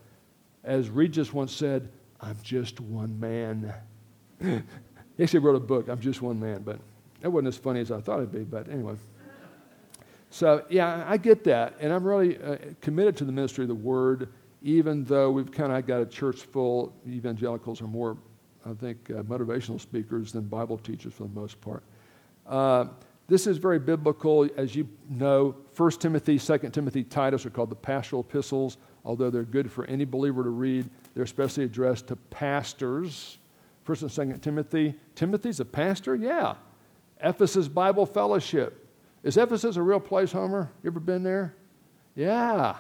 [0.64, 1.90] as Regis once said,
[2.22, 3.74] I'm just one man.
[4.42, 6.80] he actually wrote a book, I'm Just One Man, but
[7.22, 8.96] that wasn't as funny as I thought it'd be, but anyway.
[10.30, 11.76] So, yeah, I get that.
[11.80, 14.30] And I'm really uh, committed to the ministry of the word,
[14.64, 16.92] even though we've kind of got a church full.
[17.08, 18.18] Evangelicals are more,
[18.66, 21.84] I think, uh, motivational speakers than Bible teachers for the most part.
[22.48, 22.86] Uh,
[23.28, 24.48] this is very biblical.
[24.58, 28.78] As you know, 1 Timothy, 2 Timothy, Titus are called the pastoral epistles.
[29.06, 33.38] Although they're good for any believer to read, they're especially addressed to pastors
[33.84, 34.96] First and Second Timothy.
[35.16, 36.16] Timothy's a pastor?
[36.16, 36.56] Yeah.
[37.22, 38.88] Ephesus Bible Fellowship.
[39.24, 40.72] Is Ephesus a real place, Homer?
[40.84, 41.56] You ever been there?
[42.16, 42.76] Yeah.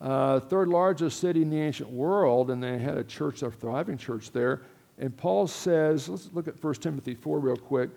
[0.00, 3.96] Uh, third largest city in the ancient world, and they had a church, a thriving
[3.96, 4.62] church there.
[4.98, 7.90] And Paul says, let's look at 1 Timothy 4 real quick.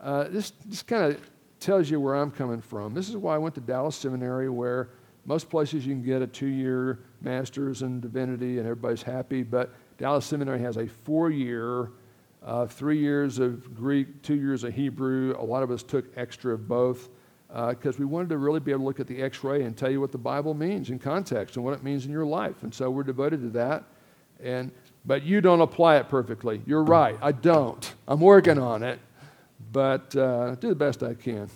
[0.00, 1.20] Uh, this this kind of
[1.60, 2.94] tells you where I'm coming from.
[2.94, 4.90] This is why I went to Dallas Seminary, where
[5.28, 9.74] most places you can get a two year master's in divinity and everybody's happy, but
[9.98, 11.90] Dallas Seminary has a four year,
[12.42, 15.34] uh, three years of Greek, two years of Hebrew.
[15.38, 17.10] A lot of us took extra of both
[17.48, 19.76] because uh, we wanted to really be able to look at the x ray and
[19.76, 22.62] tell you what the Bible means in context and what it means in your life.
[22.62, 23.84] And so we're devoted to that.
[24.42, 24.70] And,
[25.04, 26.62] but you don't apply it perfectly.
[26.64, 27.18] You're right.
[27.20, 27.94] I don't.
[28.06, 28.98] I'm working on it,
[29.72, 31.48] but uh, do the best I can.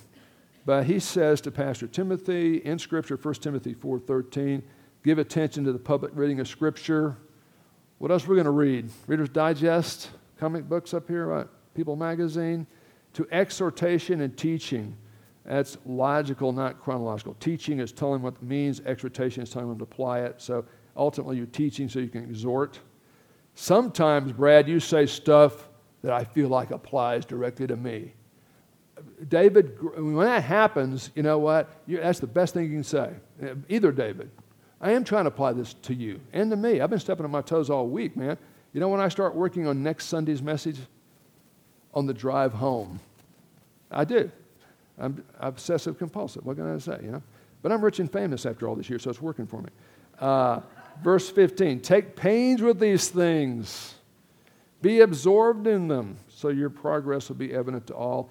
[0.65, 4.61] But he says to Pastor Timothy in Scripture, 1 Timothy 4.13,
[5.03, 7.17] give attention to the public reading of Scripture
[8.03, 8.89] what else are we going to read?
[9.07, 11.47] Reader's Digest, comic books up here, what?
[11.73, 12.67] People Magazine.
[13.13, 14.97] To exhortation and teaching.
[15.45, 17.35] That's logical, not chronological.
[17.35, 20.41] Teaching is telling what it means, exhortation is telling them to apply it.
[20.41, 20.65] So
[20.97, 22.77] ultimately, you're teaching so you can exhort.
[23.55, 25.69] Sometimes, Brad, you say stuff
[26.03, 28.13] that I feel like applies directly to me.
[29.27, 31.69] David, when that happens, you know what?
[31.87, 33.11] You, that's the best thing you can say.
[33.69, 34.29] Either David.
[34.79, 36.81] I am trying to apply this to you and to me.
[36.81, 38.37] I've been stepping on my toes all week, man.
[38.73, 40.77] You know when I start working on next Sunday's message?
[41.93, 42.99] On the drive home.
[43.89, 44.29] I do.
[44.97, 46.45] I'm obsessive compulsive.
[46.45, 47.23] What can I say, you know?
[47.61, 49.69] But I'm rich and famous after all this year, so it's working for me.
[50.19, 50.59] Uh,
[51.01, 53.95] verse 15 Take pains with these things,
[54.83, 58.29] be absorbed in them, so your progress will be evident to all.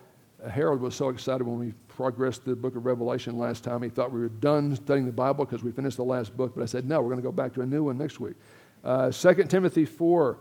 [0.51, 3.83] Harold was so excited when we progressed the book of Revelation last time.
[3.83, 6.63] He thought we were done studying the Bible because we finished the last book, but
[6.63, 8.35] I said, no, we're going to go back to a new one next week.
[8.85, 10.39] Uh, 2 Timothy 4,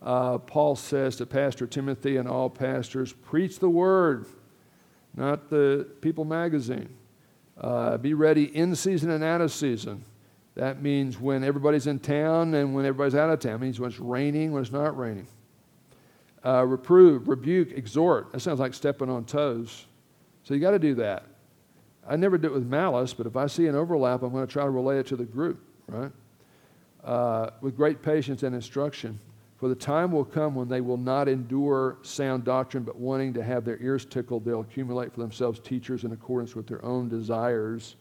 [0.00, 4.24] uh, Paul says to Pastor Timothy and all pastors, preach the word,
[5.14, 6.88] not the People magazine.
[7.60, 10.02] Uh, be ready in season and out of season.
[10.54, 13.56] That means when everybody's in town and when everybody's out of town.
[13.56, 15.26] It means when it's raining, when it's not raining.
[16.44, 18.32] Uh, reprove, rebuke, exhort.
[18.32, 19.86] That sounds like stepping on toes.
[20.42, 21.24] So you got to do that.
[22.08, 24.52] I never do it with malice, but if I see an overlap, I'm going to
[24.52, 26.10] try to relay it to the group, right?
[27.04, 29.20] Uh, with great patience and instruction.
[29.56, 33.44] For the time will come when they will not endure sound doctrine, but wanting to
[33.44, 37.94] have their ears tickled, they'll accumulate for themselves teachers in accordance with their own desires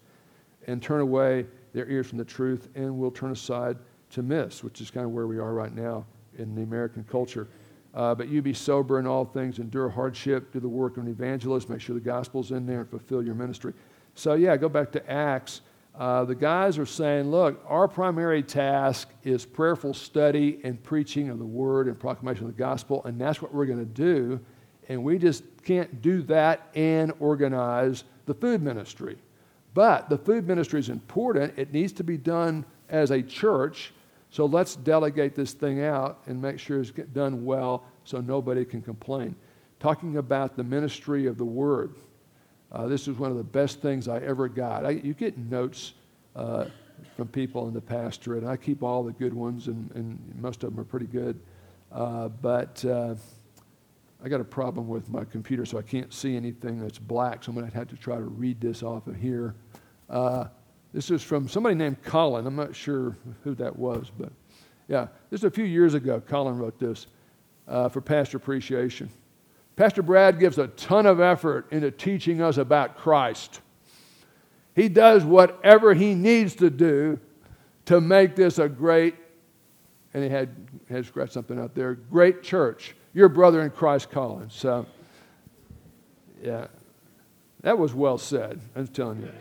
[0.65, 3.77] and turn away their ears from the truth and will turn aside
[4.10, 6.04] to myths, which is kind of where we are right now
[6.39, 7.47] in the American culture.
[7.93, 11.10] Uh, but you be sober in all things, endure hardship, do the work of an
[11.10, 13.73] evangelist, make sure the gospel's in there, and fulfill your ministry.
[14.15, 15.62] So, yeah, go back to Acts.
[15.93, 21.38] Uh, the guys are saying, look, our primary task is prayerful study and preaching of
[21.38, 24.39] the word and proclamation of the gospel, and that's what we're going to do.
[24.88, 29.18] And we just can't do that and organize the food ministry.
[29.74, 31.53] But the food ministry is important.
[31.57, 33.93] It needs to be done as a church
[34.32, 38.82] so let's delegate this thing out and make sure it's done well so nobody can
[38.82, 39.36] complain.
[39.82, 41.95] Talking about the ministry of the word.
[42.71, 44.86] Uh, this is one of the best things I ever got.
[44.86, 45.93] I, you get notes
[46.38, 46.65] uh,
[47.17, 48.45] from people in the pastorate.
[48.45, 51.38] I keep all the good ones, and, and most of them are pretty good.
[51.91, 53.15] Uh, but uh,
[54.23, 57.49] I got a problem with my computer, so I can't see anything that's black, so
[57.49, 59.55] I'm going to have to try to read this off of here.
[60.94, 62.46] This is from somebody named Colin.
[62.46, 64.32] I'm not sure who that was, but
[64.88, 66.20] yeah, this is a few years ago.
[66.20, 67.08] Colin wrote this
[67.68, 69.10] uh, for Pastor Appreciation.
[69.78, 73.62] Pastor Brad gives a ton of effort into teaching us about Christ.
[74.76, 77.20] He does whatever he needs to do
[77.86, 79.16] to make this a great,
[80.14, 80.50] and he had,
[80.89, 82.96] had scratched something out there, great church.
[83.14, 84.50] Your brother in Christ, Colin.
[84.50, 84.86] So,
[86.44, 86.68] yeah,
[87.62, 88.60] that was well said.
[88.76, 89.32] I'm telling you.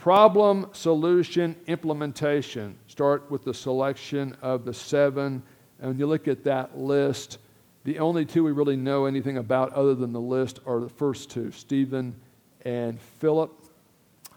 [0.00, 2.78] Problem, solution, implementation.
[2.86, 5.42] Start with the selection of the seven.
[5.78, 7.36] And when you look at that list,
[7.84, 11.28] the only two we really know anything about other than the list are the first
[11.28, 12.14] two Stephen
[12.64, 13.52] and Philip.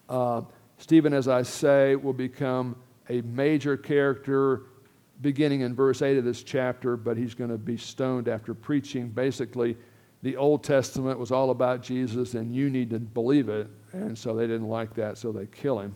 [0.10, 0.42] Uh,
[0.80, 2.76] Stephen, as I say, will become
[3.08, 4.64] a major character
[5.22, 9.08] beginning in verse 8 of this chapter, but he's going to be stoned after preaching
[9.08, 9.78] basically
[10.24, 13.70] the Old Testament was all about Jesus, and you need to believe it.
[13.94, 15.96] And so they didn't like that, so they kill him.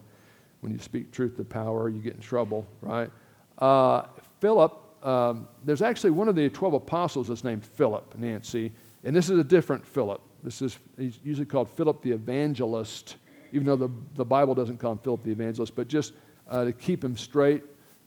[0.61, 3.11] When you speak truth to power, you get in trouble, right?
[3.57, 4.03] Uh,
[4.39, 8.71] Philip, um, there's actually one of the 12 apostles that's named Philip, Nancy,
[9.03, 10.21] and this is a different Philip.
[10.43, 13.17] This is, he's usually called Philip the Evangelist,
[13.51, 16.13] even though the, the Bible doesn't call him Philip the Evangelist, but just
[16.49, 17.63] uh, to keep him straight,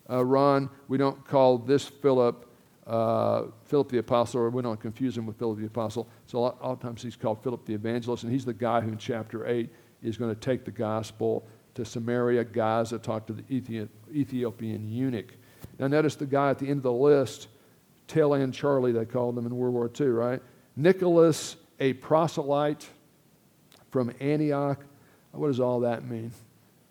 [0.09, 2.47] uh, Ron, we don't call this Philip
[2.91, 6.09] uh, Philip the Apostle, or we don't confuse him with Philip the Apostle.
[6.27, 8.53] So a lot, a lot of times he's called Philip the Evangelist, and he's the
[8.53, 9.71] guy who in chapter 8
[10.03, 13.45] is going to take the gospel to Samaria, Gaza, talk to the
[14.13, 15.35] Ethiopian eunuch.
[15.79, 17.47] Now notice the guy at the end of the list,
[18.09, 20.43] tail end Charlie, they called him in World War II, right?
[20.75, 22.89] Nicholas, a proselyte
[23.91, 24.85] from Antioch.
[25.31, 26.33] What does all that mean?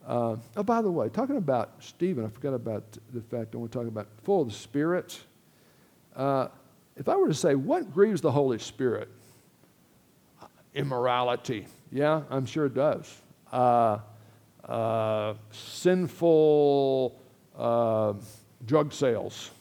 [0.08, 3.74] Uh, oh, by the way, talking about Stephen, I forgot about the fact I want
[3.74, 5.20] to talk about full of the Spirit.
[6.20, 6.50] Uh,
[6.98, 9.08] if I were to say, what grieves the Holy Spirit?
[10.76, 11.66] Immorality.
[11.94, 13.22] Yeah, I'm sure it does.
[13.54, 14.00] Uh,
[14.66, 17.18] uh, sinful
[17.58, 18.14] uh,
[18.66, 19.52] drug sales.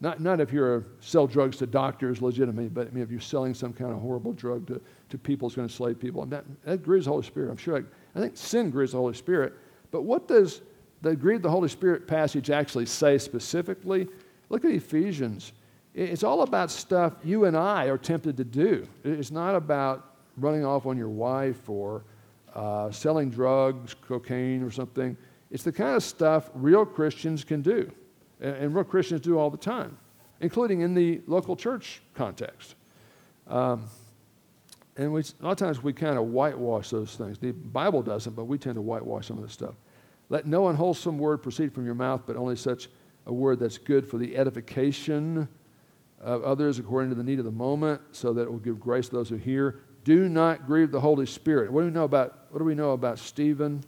[0.00, 3.52] Not, not if you're sell drugs to doctors legitimately, but I mean, if you're selling
[3.52, 6.22] some kind of horrible drug to, to people, it's going to slave people.
[6.22, 7.50] And that, that grieves the Holy Spirit.
[7.50, 7.76] I'm sure.
[7.76, 7.82] I,
[8.18, 9.52] I think sin grieves the Holy Spirit.
[9.90, 10.62] But what does
[11.02, 14.08] the grieve the Holy Spirit passage actually say specifically?
[14.48, 15.52] Look at Ephesians.
[15.96, 18.86] It's all about stuff you and I are tempted to do.
[19.02, 22.04] It's not about running off on your wife or
[22.54, 25.16] uh, selling drugs, cocaine, or something.
[25.50, 27.90] It's the kind of stuff real Christians can do,
[28.42, 29.96] and, real Christians do all the time,
[30.40, 32.74] including in the local church context.
[33.46, 33.84] Um,
[34.98, 37.38] and we, a lot of times we kind of whitewash those things.
[37.38, 39.74] The Bible doesn't, but we tend to whitewash some of this stuff.
[40.28, 42.90] Let no unwholesome word proceed from your mouth, but only such
[43.24, 45.48] a word that's good for the edification
[46.20, 49.08] of others according to the need of the moment, so that it will give grace
[49.08, 49.80] to those who hear.
[50.04, 51.70] Do not grieve the Holy Spirit.
[51.72, 53.82] What do we know about, what do we know about Stephen?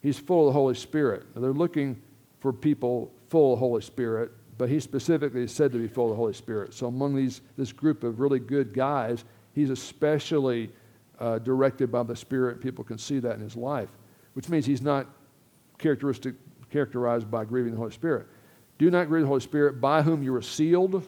[0.00, 1.26] He's full of the Holy Spirit.
[1.34, 2.00] Now, they're looking
[2.40, 6.06] for people full of the Holy Spirit, but he specifically is said to be full
[6.06, 6.74] of the Holy Spirit.
[6.74, 10.70] So among these, this group of really good guys, he's especially
[11.18, 12.60] uh, directed by the Spirit.
[12.60, 13.90] People can see that in his life,
[14.32, 15.06] which means he's not
[15.78, 16.34] characteristic,
[16.70, 18.26] characterized by grieving the Holy Spirit.
[18.78, 21.06] Do not grieve the Holy Spirit, by whom you were sealed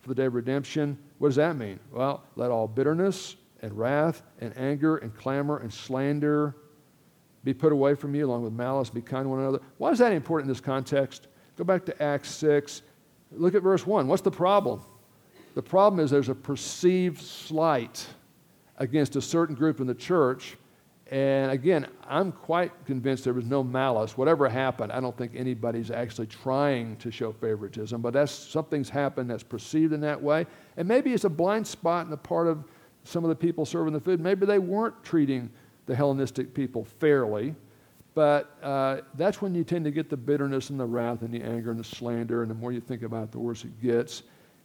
[0.00, 0.98] for the day of redemption.
[1.18, 1.78] What does that mean?
[1.92, 6.56] Well, let all bitterness and wrath and anger and clamor and slander
[7.44, 9.60] be put away from you, along with malice, be kind to one another.
[9.78, 11.28] Why is that important in this context?
[11.56, 12.82] Go back to Acts 6.
[13.32, 14.06] Look at verse 1.
[14.08, 14.82] What's the problem?
[15.54, 18.06] The problem is there's a perceived slight
[18.76, 20.56] against a certain group in the church
[21.10, 24.16] and again, I'm quite convinced there was no malice.
[24.16, 29.28] Whatever happened, I don't think anybody's actually trying to show favoritism, but that's something's happened
[29.28, 30.46] that's perceived in that way.
[30.76, 32.62] And maybe it's a blind spot in the part of
[33.02, 34.20] some of the people serving the food.
[34.20, 35.50] Maybe they weren't treating
[35.86, 37.56] the Hellenistic people fairly,
[38.14, 41.42] but uh, that's when you tend to get the bitterness and the wrath and the
[41.42, 44.22] anger and the slander, and the more you think about it, the worse it gets.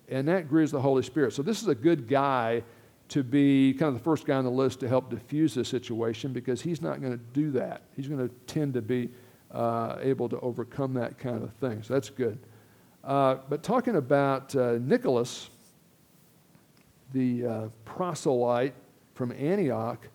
[0.10, 1.34] And that grieves the Holy Spirit.
[1.34, 2.62] So this is a good guy
[3.10, 6.34] to be kind of the first guy on the list to help diffuse this situation
[6.34, 7.84] because he's not going to do that.
[7.96, 9.10] He's going to tend to be
[9.52, 11.84] uh, able to overcome that kind of thing.
[11.84, 12.40] So that's good.
[13.04, 15.50] Uh, but talking about uh, Nicholas,
[17.14, 18.74] the uh, proselyte
[19.14, 20.08] from Antioch,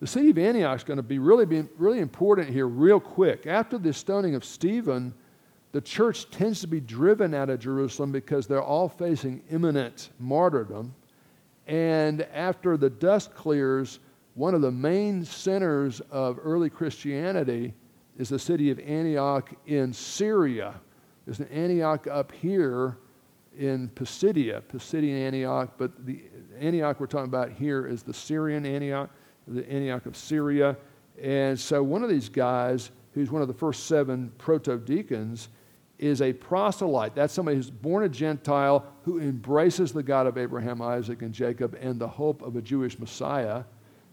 [0.00, 3.46] the city of Antioch is going to be really, be really important here, real quick.
[3.46, 5.12] After the stoning of Stephen,
[5.72, 10.94] the church tends to be driven out of Jerusalem because they're all facing imminent martyrdom.
[11.68, 14.00] And after the dust clears,
[14.34, 17.74] one of the main centers of early Christianity
[18.16, 20.80] is the city of Antioch in Syria.
[21.26, 22.96] There's an Antioch up here
[23.58, 26.22] in Pisidia, Pisidian Antioch, but the
[26.58, 29.10] Antioch we're talking about here is the Syrian Antioch,
[29.46, 30.76] the Antioch of Syria.
[31.20, 35.48] And so one of these guys who's one of the first seven proto deacons,
[35.98, 37.14] is a proselyte.
[37.14, 41.76] That's somebody who's born a Gentile who embraces the God of Abraham, Isaac, and Jacob
[41.80, 43.64] and the hope of a Jewish Messiah.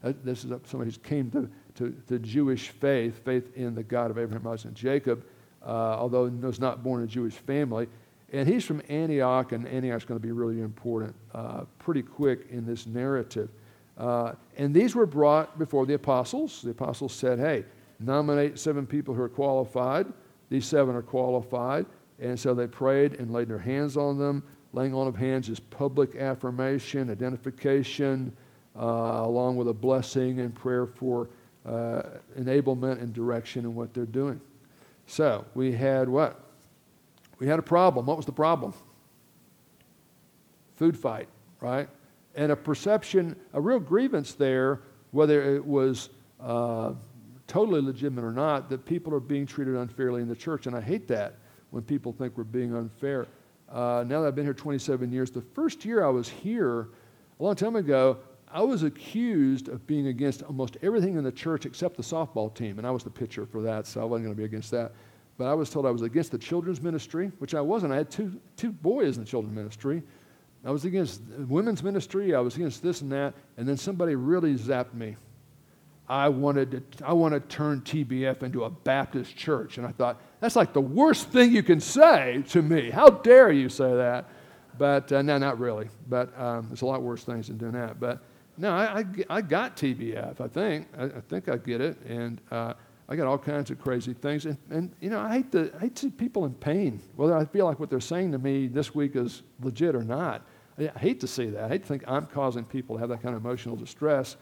[0.02, 4.10] Uh, this is somebody who's came to, to, to Jewish faith, faith in the God
[4.10, 5.24] of Abraham, Isaac, and Jacob,
[5.64, 7.88] uh, although was not born in a Jewish family.
[8.32, 12.66] And he's from Antioch, and Antioch's going to be really important uh, pretty quick in
[12.66, 13.48] this narrative.
[13.96, 16.62] Uh, and these were brought before the apostles.
[16.62, 17.64] The apostles said, hey,
[18.00, 20.06] nominate seven people who are qualified.
[20.48, 21.86] These seven are qualified.
[22.18, 24.42] And so they prayed and laid their hands on them.
[24.72, 28.34] Laying on of hands is public affirmation, identification,
[28.78, 31.28] uh, along with a blessing and prayer for
[31.64, 32.02] uh,
[32.38, 34.40] enablement and direction in what they're doing.
[35.06, 36.40] So we had what?
[37.38, 38.06] We had a problem.
[38.06, 38.72] What was the problem?
[40.76, 41.28] Food fight,
[41.60, 41.88] right?
[42.34, 44.80] And a perception, a real grievance there,
[45.10, 46.92] whether it was uh,
[47.46, 50.66] totally legitimate or not, that people are being treated unfairly in the church.
[50.66, 51.36] And I hate that
[51.70, 53.26] when people think we're being unfair.
[53.68, 56.88] Uh, now that I've been here 27 years, the first year I was here,
[57.38, 58.18] a long time ago,
[58.50, 62.78] I was accused of being against almost everything in the church except the softball team,
[62.78, 64.92] and I was the pitcher for that, so I wasn't going to be against that.
[65.36, 67.92] But I was told I was against the children's ministry, which I wasn't.
[67.92, 70.02] I had two, two boys in the children's ministry.
[70.64, 72.34] I was against women's ministry.
[72.34, 73.34] I was against this and that.
[73.56, 75.16] And then somebody really zapped me.
[76.08, 79.78] I wanted to, I want to turn TBF into a Baptist church.
[79.78, 82.90] And I thought, that's like the worst thing you can say to me.
[82.90, 84.28] How dare you say that?
[84.78, 85.88] But uh, no, not really.
[86.08, 87.98] But um, there's a lot worse things than doing that.
[87.98, 88.22] But
[88.56, 90.88] no, I, I, I got TBF, I think.
[90.96, 92.00] I, I, think I get it.
[92.06, 92.74] And uh,
[93.08, 94.46] I got all kinds of crazy things.
[94.46, 97.36] And, and you know, I hate, to, I hate to see people in pain, whether
[97.36, 100.46] I feel like what they're saying to me this week is legit or not.
[100.78, 101.64] I, hate to see that.
[101.64, 104.36] I hate to think I'm causing people to have that kind of emotional distress.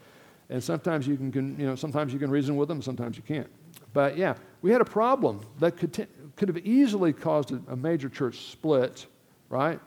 [0.49, 3.49] And sometimes you can, you know, sometimes you can reason with them, sometimes you can't.
[3.93, 7.75] But yeah, we had a problem that could, t- could have easily caused a, a
[7.75, 9.07] major church split,
[9.49, 9.79] right?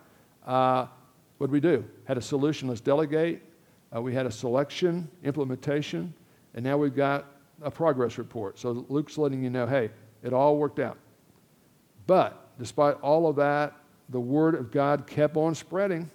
[0.47, 0.87] Uh,
[1.39, 1.85] what did we do?
[2.05, 3.43] Had a solution, let's delegate.
[3.95, 6.13] Uh, we had a selection, implementation,
[6.55, 7.27] and now we've got
[7.63, 8.59] a progress report.
[8.59, 9.91] So Luke's letting you know, hey,
[10.23, 10.99] it all worked out.
[12.07, 13.75] But despite all of that,
[14.09, 16.11] the word of God kept on spreading.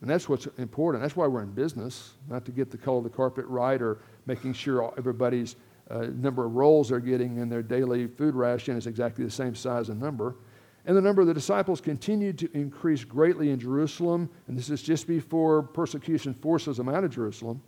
[0.00, 1.02] And that's what's important.
[1.02, 3.98] That's why we're in business, not to get the color of the carpet right or
[4.26, 5.56] making sure everybody's
[5.90, 9.54] uh, number of rolls they're getting in their daily food ration is exactly the same
[9.54, 10.36] size and number.
[10.84, 14.30] And the number of the disciples continued to increase greatly in Jerusalem.
[14.46, 17.60] And this is just before persecution forces them out of Jerusalem.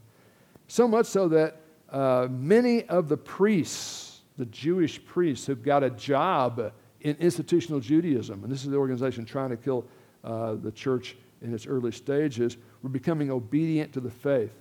[0.68, 1.60] So much so that
[1.90, 8.44] uh, many of the priests, the Jewish priests, who've got a job in institutional Judaism,
[8.44, 9.84] and this is the organization trying to kill
[10.22, 14.52] uh, the church in its early stages, were becoming obedient to the faith.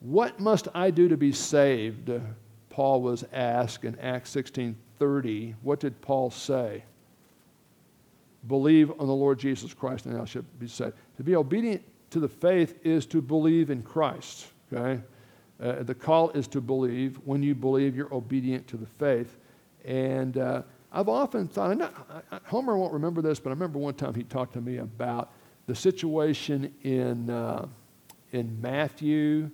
[0.00, 2.10] What must I do to be saved?
[2.70, 5.54] Paul was asked in Acts 16:30.
[5.62, 6.84] What did Paul say?
[8.46, 10.94] Believe on the Lord Jesus Christ and thou shalt be saved.
[11.16, 14.48] To be obedient to the faith is to believe in Christ.
[14.72, 15.02] Okay?
[15.60, 17.16] Uh, the call is to believe.
[17.24, 19.38] When you believe, you're obedient to the faith.
[19.84, 24.14] And uh, I've often thought, not, Homer won't remember this, but I remember one time
[24.14, 25.32] he talked to me about
[25.66, 27.66] the situation in, uh,
[28.32, 29.50] in Matthew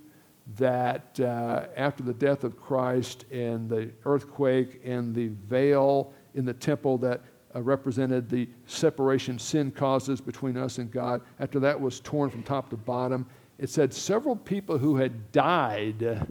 [0.57, 6.53] that uh, after the death of Christ and the earthquake and the veil in the
[6.53, 7.21] temple that
[7.55, 12.43] uh, represented the separation sin causes between us and God, after that was torn from
[12.43, 13.27] top to bottom,
[13.59, 16.27] it said several people who had died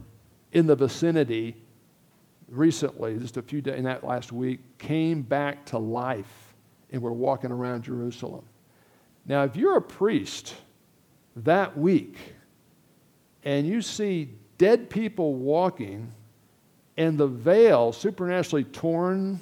[0.52, 1.56] in the vicinity
[2.48, 6.54] recently, just a few days in that last week, came back to life
[6.90, 8.44] and were walking around Jerusalem.
[9.26, 10.54] Now, if you're a priest
[11.36, 12.16] that week
[13.44, 16.12] and you see dead people walking
[16.96, 19.40] and the veil supernaturally torn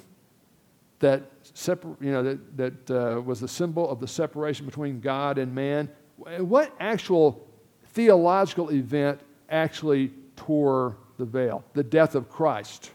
[0.99, 1.23] that,
[1.53, 5.53] separ- you know, that, that uh, was the symbol of the separation between God and
[5.53, 5.89] man,
[6.37, 7.47] what actual
[7.93, 9.19] theological event
[9.49, 12.91] actually tore the veil the death of Christ.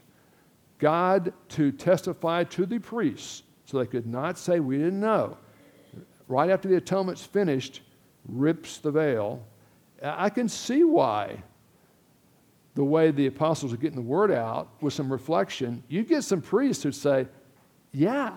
[0.78, 5.36] God to testify to the priests so they could not say, We didn't know.
[6.28, 7.82] Right after the atonement's finished,
[8.28, 9.44] rips the veil.
[10.02, 11.42] I can see why
[12.74, 16.42] the way the apostles are getting the word out with some reflection, you get some
[16.42, 17.26] priests who say,
[17.92, 18.32] Yeah,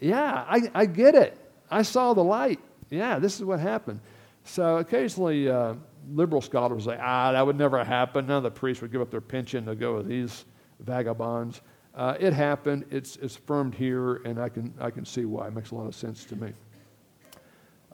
[0.00, 1.38] yeah, I, I get it.
[1.70, 2.60] I saw the light.
[2.90, 4.00] Yeah, this is what happened.
[4.44, 5.74] So occasionally, uh,
[6.12, 8.26] liberal scholars say, ah, that would never happen.
[8.26, 10.44] None of the priests would give up their pension to go with these
[10.80, 11.62] vagabonds.
[11.94, 12.84] Uh, it happened.
[12.90, 15.48] It's, it's affirmed here, and I can, I can see why.
[15.48, 16.52] It makes a lot of sense to me.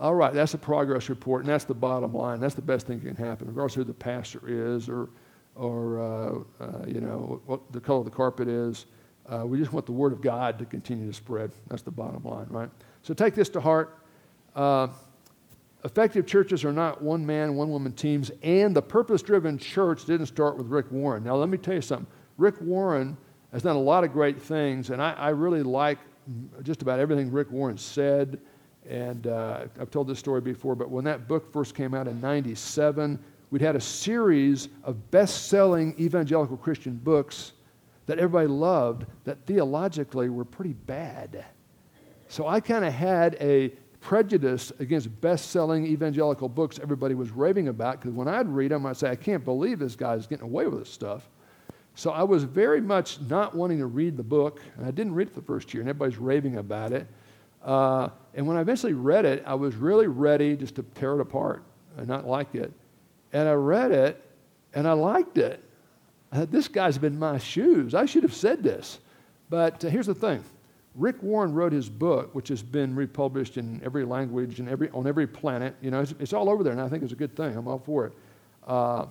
[0.03, 2.41] All right, that's a progress report, and that's the bottom line.
[2.41, 5.11] That's the best thing that can happen, regardless of who the pastor is or,
[5.55, 8.87] or uh, uh, you know, what the color of the carpet is.
[9.29, 11.53] Uh, we just want the Word of God to continue to spread.
[11.69, 12.69] That's the bottom line, right?
[13.03, 13.97] So take this to heart.
[14.57, 14.89] Uh,
[15.85, 20.27] effective churches are not one man, one woman teams, and the purpose driven church didn't
[20.27, 21.23] start with Rick Warren.
[21.23, 22.09] Now, let me tell you something.
[22.39, 23.17] Rick Warren
[23.53, 25.99] has done a lot of great things, and I, I really like
[26.65, 28.41] just about everything Rick Warren said.
[28.89, 32.21] And uh, I've told this story before, but when that book first came out in
[32.21, 33.19] 97,
[33.51, 37.53] we'd had a series of best selling evangelical Christian books
[38.07, 41.45] that everybody loved that theologically were pretty bad.
[42.29, 47.69] So I kind of had a prejudice against best selling evangelical books everybody was raving
[47.69, 50.67] about because when I'd read them, I'd say, I can't believe this guy's getting away
[50.67, 51.29] with this stuff.
[51.95, 55.29] So I was very much not wanting to read the book, and I didn't read
[55.29, 57.07] it the first year, and everybody's raving about it.
[57.65, 61.21] Uh, and when I eventually read it, I was really ready just to tear it
[61.21, 61.63] apart
[61.97, 62.73] and not like it.
[63.33, 64.23] And I read it,
[64.75, 65.63] and I liked it.
[66.31, 67.95] I thought, this guy's been my shoes.
[67.95, 68.99] I should have said this.
[69.51, 70.43] But uh, here's the thing
[70.95, 75.07] Rick Warren wrote his book, which has been republished in every language and every, on
[75.07, 75.75] every planet.
[75.81, 77.57] You know, it's, it's, all over there, and I think it's a good thing.
[77.57, 78.13] I'm all for it.
[78.67, 79.07] Uh,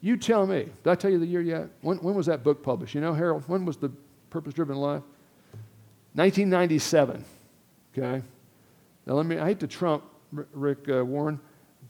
[0.00, 0.68] you tell me.
[0.82, 1.68] Did I tell you the year yet?
[1.82, 2.94] When, when was that book published?
[2.94, 3.90] You know, Harold, when was the
[4.30, 5.02] Purpose Driven Life?
[6.14, 7.24] 1997.
[7.96, 8.22] Okay?
[9.06, 11.40] Now, let me, I hate to trump Rick uh, Warren,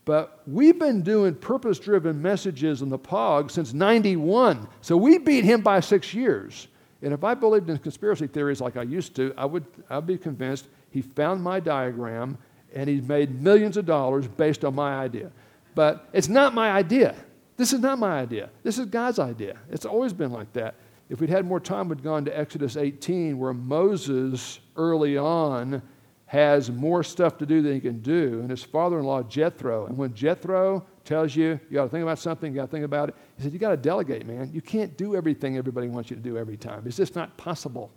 [0.05, 4.67] but we've been doing purpose driven messages in the POG since 91.
[4.81, 6.69] So we beat him by six years.
[7.03, 10.19] And if I believed in conspiracy theories like I used to, I would I'd be
[10.19, 12.37] convinced he found my diagram
[12.75, 15.31] and he's made millions of dollars based on my idea.
[15.75, 17.15] But it's not my idea.
[17.57, 18.51] This is not my idea.
[18.63, 19.59] This is God's idea.
[19.71, 20.75] It's always been like that.
[21.11, 25.83] If we'd had more time, we'd gone to Exodus 18, where Moses early on
[26.27, 29.87] has more stuff to do than he can do, and his father in law, Jethro.
[29.87, 32.85] And when Jethro tells you you got to think about something, you got to think
[32.85, 34.49] about it, he said, You got to delegate, man.
[34.55, 36.85] You can't do everything everybody wants you to do every time.
[36.87, 37.91] It's just not possible.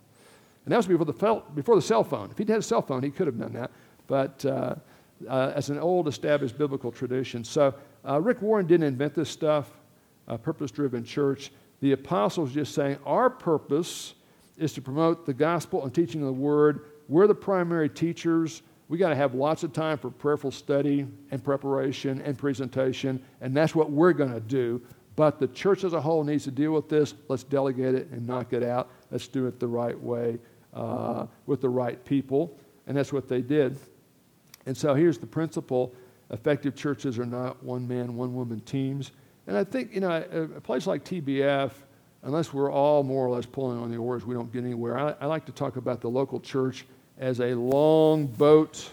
[0.64, 2.32] And that was before the, before the cell phone.
[2.32, 3.70] If he'd had a cell phone, he could have done that.
[4.08, 4.74] But uh,
[5.28, 7.44] uh, as an old established biblical tradition.
[7.44, 7.72] So
[8.08, 9.70] uh, Rick Warren didn't invent this stuff,
[10.26, 11.52] a purpose driven church.
[11.84, 14.14] The apostles just saying, Our purpose
[14.56, 16.86] is to promote the gospel and teaching of the word.
[17.10, 18.62] We're the primary teachers.
[18.88, 23.54] We got to have lots of time for prayerful study and preparation and presentation, and
[23.54, 24.80] that's what we're going to do.
[25.14, 27.12] But the church as a whole needs to deal with this.
[27.28, 28.88] Let's delegate it and knock it out.
[29.10, 30.38] Let's do it the right way
[30.72, 32.58] uh, with the right people.
[32.86, 33.76] And that's what they did.
[34.64, 35.94] And so here's the principle
[36.30, 39.10] effective churches are not one man, one woman teams.
[39.46, 41.70] And I think, you know, a, a, place like TBF,
[42.22, 44.98] unless we're all more or less pulling on the oars, we don't get anywhere.
[44.98, 46.86] I, I like to talk about the local church
[47.18, 48.88] as a long boat.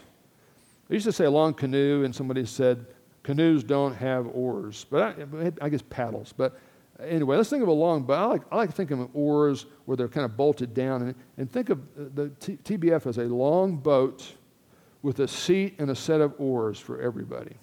[0.90, 2.86] I used to say a long canoe, and somebody said
[3.24, 6.34] canoes don't have oars, but I, I guess paddles.
[6.36, 6.60] But
[7.00, 8.16] anyway, let's think of a long boat.
[8.16, 11.16] I like, I like to think of oars where they're kind of bolted down, and,
[11.38, 11.80] and think of
[12.16, 14.34] the T, TBF as a long boat
[15.02, 17.56] with a seat and a set of oars for everybody.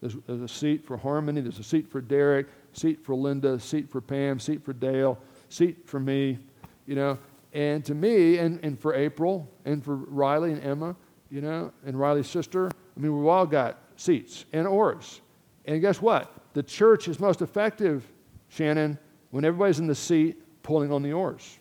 [0.00, 3.90] There's, there's, a seat for Harmony, there's a seat for Derek, seat for Linda, seat
[3.90, 5.18] for Pam, seat for Dale,
[5.48, 6.38] seat for me,
[6.86, 7.18] you know.
[7.52, 10.94] And to me, and, and for April, and for Riley and Emma,
[11.30, 15.20] you know, and Riley's sister, I mean, we've all got seats and oars.
[15.64, 16.32] And guess what?
[16.54, 18.06] The church is most effective,
[18.48, 18.98] Shannon,
[19.30, 21.58] when everybody's in the seat pulling on the oars.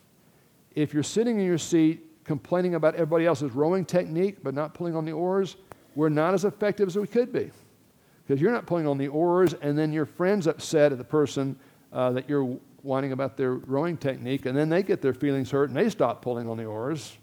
[0.76, 4.96] If you're sitting in your seat complaining about everybody else's rowing technique but not pulling
[4.96, 5.56] on the oars,
[5.96, 7.50] we're not as effective as we could be.
[8.28, 11.56] Because you're not pulling on the oars, and then your friend's upset at the person
[11.94, 15.70] uh, that you're whining about their rowing technique, and then they get their feelings hurt
[15.70, 17.18] and they stop pulling on the oars.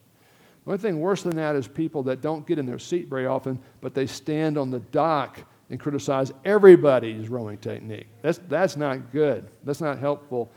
[0.64, 3.26] The only thing worse than that is people that don't get in their seat very
[3.26, 5.38] often, but they stand on the dock
[5.68, 8.06] and criticize everybody's rowing technique.
[8.22, 9.46] That's, that's not good.
[9.64, 10.50] That's not helpful.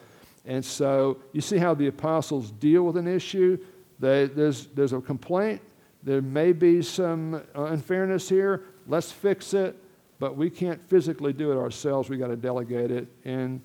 [0.46, 3.58] And so you see how the apostles deal with an issue.
[4.00, 5.62] They, there's, there's a complaint.
[6.04, 8.64] There may be some unfairness here.
[8.88, 9.76] Let's fix it.
[10.20, 12.10] But we can't physically do it ourselves.
[12.10, 13.08] We've got to delegate it.
[13.26, 13.62] And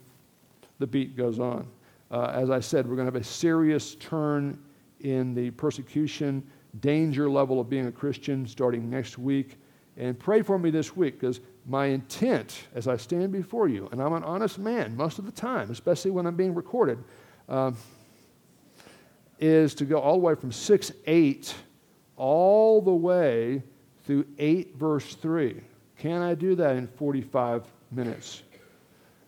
[0.78, 1.66] the beat goes on.
[2.10, 4.58] Uh, as I said, we're going to have a serious turn
[5.00, 6.42] in the persecution
[6.80, 9.58] danger level of being a Christian starting next week.
[9.96, 14.02] And pray for me this week because my intent as I stand before you, and
[14.02, 16.98] I'm an honest man most of the time, especially when I'm being recorded.
[17.48, 17.72] Uh,
[19.38, 21.54] is to go all the way from 6 8
[22.16, 23.62] all the way
[24.04, 25.60] through 8 verse 3.
[26.02, 28.42] Can I do that in 45 minutes?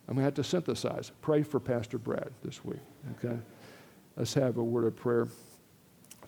[0.09, 1.13] I'm going to have to synthesize.
[1.23, 2.81] Pray for Pastor Brad this week,
[3.13, 3.39] okay?
[4.17, 5.29] Let's have a word of prayer.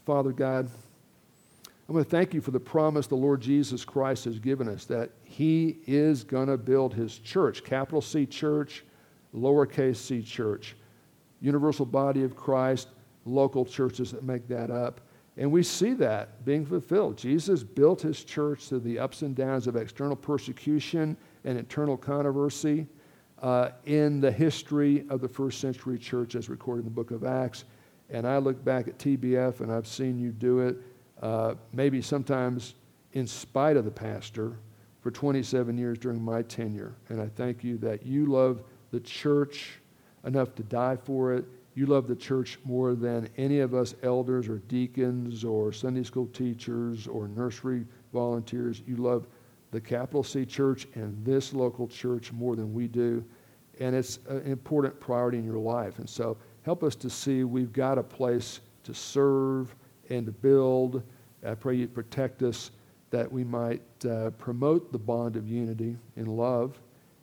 [0.05, 0.71] Father God,
[1.89, 4.85] I'm going to thank you for the promise the Lord Jesus Christ has given us
[4.85, 8.85] that He is going to build His church, capital C church,
[9.35, 10.77] lowercase c church,
[11.41, 12.87] universal body of Christ,
[13.25, 15.01] local churches that make that up.
[15.37, 17.19] And we see that being fulfilled.
[17.19, 22.87] Jesus built his church through the ups and downs of external persecution and internal controversy
[23.43, 27.25] uh, in the history of the first century church as recorded in the book of
[27.25, 27.65] Acts.
[28.09, 30.77] And I look back at TBF and I've seen you do it,
[31.21, 32.75] uh, maybe sometimes
[33.13, 34.57] in spite of the pastor,
[35.07, 36.97] for 27 years during my tenure.
[37.11, 39.79] And I thank you that you love the church
[40.25, 41.45] enough to die for it.
[41.77, 46.27] You love the church more than any of us elders or deacons or Sunday school
[46.29, 48.83] teachers or nursery volunteers.
[48.87, 49.27] You love
[49.73, 53.23] the capital C church and this local church more than we do.
[53.79, 55.99] And it's an important priority in your life.
[55.99, 59.77] And so help us to see we've got a place to serve
[60.09, 61.03] and to build.
[61.47, 62.71] I pray you protect us
[63.11, 66.81] that we might uh, promote the bond of unity in love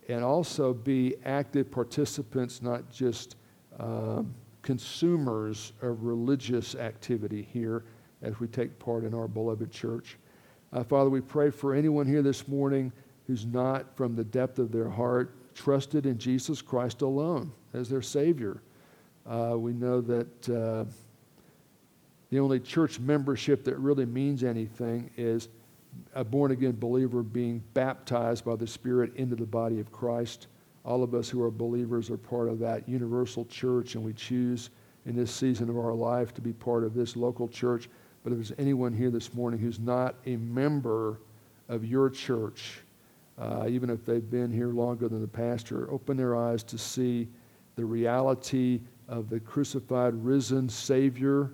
[0.09, 3.35] and also be active participants, not just
[3.79, 7.83] um, consumers of religious activity here
[8.23, 10.17] as we take part in our beloved church.
[10.71, 12.91] Uh, Father, we pray for anyone here this morning
[13.27, 18.01] who's not from the depth of their heart trusted in Jesus Christ alone as their
[18.01, 18.61] Savior.
[19.25, 20.85] Uh, we know that uh,
[22.31, 25.49] the only church membership that really means anything is
[26.15, 30.47] a born again believer being baptized by the Spirit into the body of Christ.
[30.85, 34.69] All of us who are believers are part of that universal church, and we choose
[35.05, 37.89] in this season of our life to be part of this local church.
[38.23, 41.19] But if there's anyone here this morning who's not a member
[41.69, 42.79] of your church,
[43.37, 47.27] uh, even if they've been here longer than the pastor, open their eyes to see
[47.75, 51.51] the reality of the crucified, risen Savior.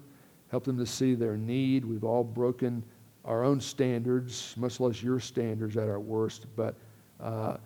[0.51, 1.85] Help them to see their need.
[1.85, 2.83] We've all broken
[3.25, 6.75] our own standards, much less your standards at our worst, but
[7.19, 7.57] uh,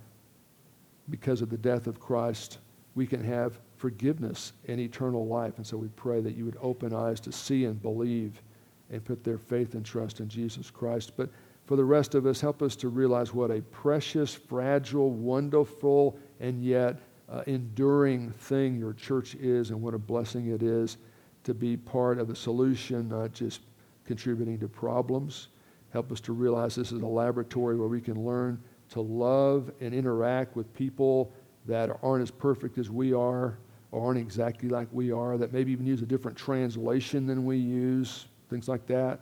[1.10, 2.60] because of the death of Christ,
[2.96, 5.58] we can have forgiveness and eternal life.
[5.58, 8.42] And so we pray that you would open eyes to see and believe
[8.90, 11.14] and put their faith and trust in Jesus Christ.
[11.18, 11.30] But
[11.66, 16.64] for the rest of us, help us to realize what a precious, fragile, wonderful, and
[16.64, 17.00] yet
[17.30, 20.98] uh, enduring thing your church is and what a blessing it is
[21.44, 23.62] to be part of the solution, not just
[24.06, 25.48] contributing to problems.
[25.92, 28.62] Help us to realize this is a laboratory where we can learn
[28.94, 31.34] to love and interact with people
[31.66, 33.58] that aren't as perfect as we are
[33.92, 37.58] or aren't exactly like we are, that maybe even use a different translation than we
[37.58, 39.20] use, things like that.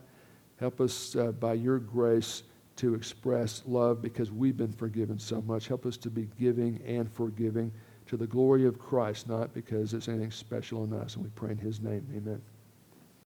[0.60, 2.44] Help us uh, by your grace
[2.76, 5.68] to express love because we've been forgiven so much.
[5.68, 7.72] Help us to be giving and forgiving
[8.08, 11.16] to the glory of Christ, not because it's anything special in us.
[11.16, 12.06] And we pray in his name.
[12.14, 12.42] Amen.